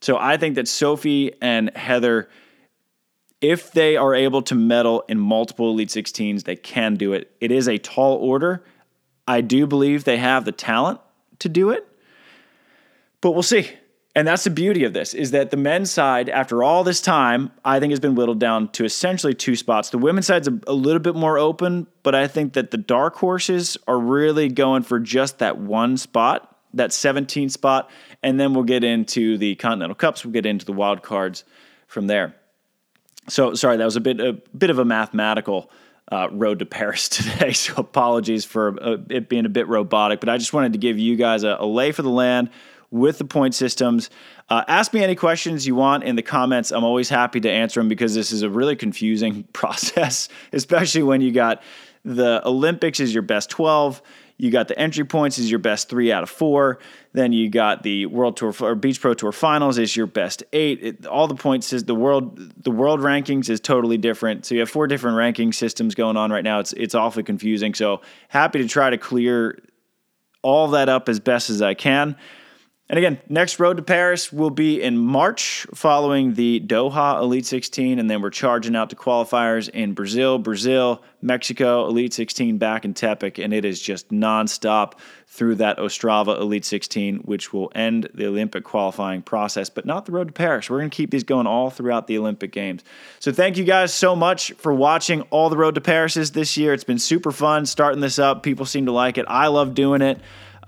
So 0.00 0.16
I 0.16 0.36
think 0.36 0.54
that 0.54 0.68
Sophie 0.68 1.32
and 1.42 1.74
Heather, 1.76 2.28
if 3.40 3.72
they 3.72 3.96
are 3.96 4.14
able 4.14 4.42
to 4.42 4.54
medal 4.54 5.04
in 5.08 5.18
multiple 5.18 5.70
Elite 5.70 5.88
16s, 5.88 6.44
they 6.44 6.56
can 6.56 6.94
do 6.94 7.12
it. 7.12 7.30
It 7.40 7.50
is 7.50 7.68
a 7.68 7.78
tall 7.78 8.16
order. 8.16 8.64
I 9.28 9.42
do 9.42 9.66
believe 9.66 10.04
they 10.04 10.16
have 10.16 10.44
the 10.44 10.52
talent 10.52 11.00
to 11.40 11.48
do 11.48 11.70
it, 11.70 11.86
but 13.20 13.32
we'll 13.32 13.42
see. 13.42 13.70
And 14.16 14.26
that's 14.26 14.42
the 14.42 14.50
beauty 14.50 14.82
of 14.84 14.92
this 14.92 15.14
is 15.14 15.30
that 15.30 15.50
the 15.50 15.56
men's 15.56 15.90
side, 15.90 16.28
after 16.28 16.64
all 16.64 16.82
this 16.82 17.00
time, 17.00 17.52
I 17.64 17.78
think 17.78 17.92
has 17.92 18.00
been 18.00 18.16
whittled 18.16 18.40
down 18.40 18.68
to 18.72 18.84
essentially 18.84 19.34
two 19.34 19.54
spots. 19.54 19.90
The 19.90 19.98
women's 19.98 20.26
side's 20.26 20.48
a, 20.48 20.58
a 20.66 20.72
little 20.72 21.00
bit 21.00 21.14
more 21.14 21.38
open, 21.38 21.86
but 22.02 22.14
I 22.14 22.26
think 22.26 22.54
that 22.54 22.72
the 22.72 22.76
dark 22.76 23.14
horses 23.16 23.76
are 23.86 23.98
really 23.98 24.48
going 24.48 24.82
for 24.82 24.98
just 24.98 25.38
that 25.38 25.58
one 25.58 25.96
spot, 25.96 26.56
that 26.74 26.92
17 26.92 27.50
spot, 27.50 27.88
and 28.20 28.38
then 28.40 28.52
we'll 28.52 28.64
get 28.64 28.82
into 28.82 29.38
the 29.38 29.54
Continental 29.56 29.94
Cups. 29.94 30.24
We'll 30.24 30.32
get 30.32 30.46
into 30.46 30.66
the 30.66 30.72
wild 30.72 31.02
cards 31.02 31.44
from 31.86 32.08
there. 32.08 32.34
So 33.28 33.54
sorry, 33.54 33.76
that 33.76 33.84
was 33.84 33.96
a 33.96 34.00
bit 34.00 34.20
a 34.20 34.32
bit 34.56 34.70
of 34.70 34.80
a 34.80 34.84
mathematical 34.84 35.70
uh, 36.10 36.28
road 36.32 36.58
to 36.58 36.66
Paris 36.66 37.08
today. 37.08 37.52
So 37.52 37.74
apologies 37.76 38.44
for 38.44 38.76
uh, 38.82 38.96
it 39.08 39.28
being 39.28 39.46
a 39.46 39.50
bit 39.50 39.68
robotic, 39.68 40.18
but 40.18 40.28
I 40.28 40.36
just 40.36 40.52
wanted 40.52 40.72
to 40.72 40.78
give 40.78 40.98
you 40.98 41.14
guys 41.14 41.44
a, 41.44 41.58
a 41.60 41.66
lay 41.66 41.92
for 41.92 42.02
the 42.02 42.10
land 42.10 42.50
with 42.90 43.18
the 43.18 43.24
point 43.24 43.54
systems. 43.54 44.10
Uh, 44.48 44.64
ask 44.66 44.92
me 44.92 45.02
any 45.02 45.14
questions 45.14 45.66
you 45.66 45.74
want 45.74 46.04
in 46.04 46.16
the 46.16 46.22
comments. 46.22 46.72
I'm 46.72 46.84
always 46.84 47.08
happy 47.08 47.40
to 47.40 47.50
answer 47.50 47.80
them 47.80 47.88
because 47.88 48.14
this 48.14 48.32
is 48.32 48.42
a 48.42 48.50
really 48.50 48.76
confusing 48.76 49.44
process, 49.52 50.28
especially 50.52 51.02
when 51.02 51.20
you 51.20 51.32
got 51.32 51.62
the 52.04 52.46
Olympics 52.46 52.98
is 52.98 53.12
your 53.12 53.22
best 53.22 53.50
12. 53.50 54.00
You 54.38 54.50
got 54.50 54.68
the 54.68 54.78
entry 54.78 55.04
points 55.04 55.36
is 55.36 55.50
your 55.50 55.58
best 55.58 55.90
three 55.90 56.10
out 56.10 56.22
of 56.22 56.30
four. 56.30 56.78
Then 57.12 57.34
you 57.34 57.50
got 57.50 57.82
the 57.82 58.06
World 58.06 58.38
Tour 58.38 58.54
or 58.62 58.74
Beach 58.74 58.98
Pro 58.98 59.12
Tour 59.12 59.32
Finals 59.32 59.76
is 59.76 59.94
your 59.94 60.06
best 60.06 60.42
eight. 60.54 60.82
It, 60.82 61.06
all 61.06 61.26
the 61.26 61.34
points 61.34 61.74
is 61.74 61.84
the 61.84 61.94
world 61.94 62.40
the 62.64 62.70
world 62.70 63.00
rankings 63.00 63.50
is 63.50 63.60
totally 63.60 63.98
different. 63.98 64.46
So 64.46 64.54
you 64.54 64.60
have 64.60 64.70
four 64.70 64.86
different 64.86 65.18
ranking 65.18 65.52
systems 65.52 65.94
going 65.94 66.16
on 66.16 66.32
right 66.32 66.42
now. 66.42 66.58
It's 66.58 66.72
it's 66.72 66.94
awfully 66.94 67.22
confusing. 67.22 67.74
So 67.74 68.00
happy 68.28 68.60
to 68.60 68.66
try 68.66 68.88
to 68.88 68.96
clear 68.96 69.58
all 70.40 70.68
that 70.68 70.88
up 70.88 71.10
as 71.10 71.20
best 71.20 71.50
as 71.50 71.60
I 71.60 71.74
can. 71.74 72.16
And 72.90 72.98
again, 72.98 73.20
next 73.28 73.60
road 73.60 73.76
to 73.76 73.84
Paris 73.84 74.32
will 74.32 74.50
be 74.50 74.82
in 74.82 74.98
March 74.98 75.64
following 75.72 76.34
the 76.34 76.58
Doha 76.58 77.20
Elite 77.20 77.46
16. 77.46 78.00
And 78.00 78.10
then 78.10 78.20
we're 78.20 78.30
charging 78.30 78.74
out 78.74 78.90
to 78.90 78.96
qualifiers 78.96 79.68
in 79.68 79.94
Brazil, 79.94 80.38
Brazil, 80.38 81.00
Mexico, 81.22 81.86
Elite 81.86 82.12
16 82.12 82.58
back 82.58 82.84
in 82.84 82.92
Tepic. 82.92 83.42
And 83.42 83.54
it 83.54 83.64
is 83.64 83.80
just 83.80 84.08
nonstop 84.08 84.94
through 85.28 85.54
that 85.54 85.78
Ostrava 85.78 86.40
Elite 86.40 86.64
16, 86.64 87.18
which 87.18 87.52
will 87.52 87.70
end 87.76 88.08
the 88.12 88.26
Olympic 88.26 88.64
qualifying 88.64 89.22
process, 89.22 89.70
but 89.70 89.86
not 89.86 90.04
the 90.04 90.10
road 90.10 90.26
to 90.26 90.32
Paris. 90.32 90.68
We're 90.68 90.78
going 90.78 90.90
to 90.90 90.96
keep 90.96 91.12
these 91.12 91.22
going 91.22 91.46
all 91.46 91.70
throughout 91.70 92.08
the 92.08 92.18
Olympic 92.18 92.50
Games. 92.50 92.82
So 93.20 93.30
thank 93.30 93.56
you 93.56 93.62
guys 93.62 93.94
so 93.94 94.16
much 94.16 94.50
for 94.54 94.74
watching 94.74 95.22
all 95.30 95.48
the 95.48 95.56
road 95.56 95.76
to 95.76 95.80
Paris 95.80 96.14
this 96.30 96.56
year. 96.56 96.74
It's 96.74 96.82
been 96.82 96.98
super 96.98 97.30
fun 97.30 97.66
starting 97.66 98.00
this 98.00 98.18
up. 98.18 98.42
People 98.42 98.66
seem 98.66 98.86
to 98.86 98.92
like 98.92 99.16
it. 99.16 99.26
I 99.28 99.46
love 99.46 99.76
doing 99.76 100.02
it. 100.02 100.18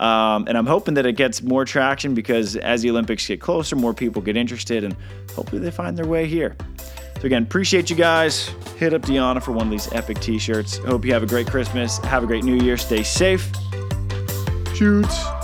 Um, 0.03 0.47
and 0.49 0.59
I'm 0.59 0.67
hoping 0.67 0.95
that 0.95 1.07
it 1.07 1.13
gets 1.13 1.43
more 1.43 1.65
traction 1.65 2.13
because 2.13 2.57
as 2.57 2.83
the 2.83 2.91
Olympics 2.91 3.25
get 3.25 3.41
closer, 3.41 3.77
more 3.77 3.95
people 3.95 4.21
get 4.21 4.37
interested 4.37 4.83
and 4.83 4.97
hopefully 5.33 5.63
they 5.63 5.71
find 5.71 5.97
their 5.97 6.07
way 6.07 6.27
here. 6.27 6.57
So, 7.21 7.27
again, 7.27 7.45
appreciate 7.45 7.89
you 7.89 7.95
guys. 7.95 8.49
Hit 8.79 8.95
up 8.95 9.03
Deanna 9.03 9.41
for 9.41 9.53
one 9.53 9.69
of 9.69 9.71
these 9.71 9.93
epic 9.93 10.19
t 10.19 10.41
shirts. 10.41 10.79
Hope 10.79 11.05
you 11.05 11.13
have 11.13 11.23
a 11.23 11.27
great 11.27 11.47
Christmas. 11.47 11.99
Have 11.99 12.25
a 12.25 12.27
great 12.27 12.43
New 12.43 12.57
Year. 12.57 12.77
Stay 12.77 13.05
safe. 13.05 13.49
Shoots. 14.75 15.42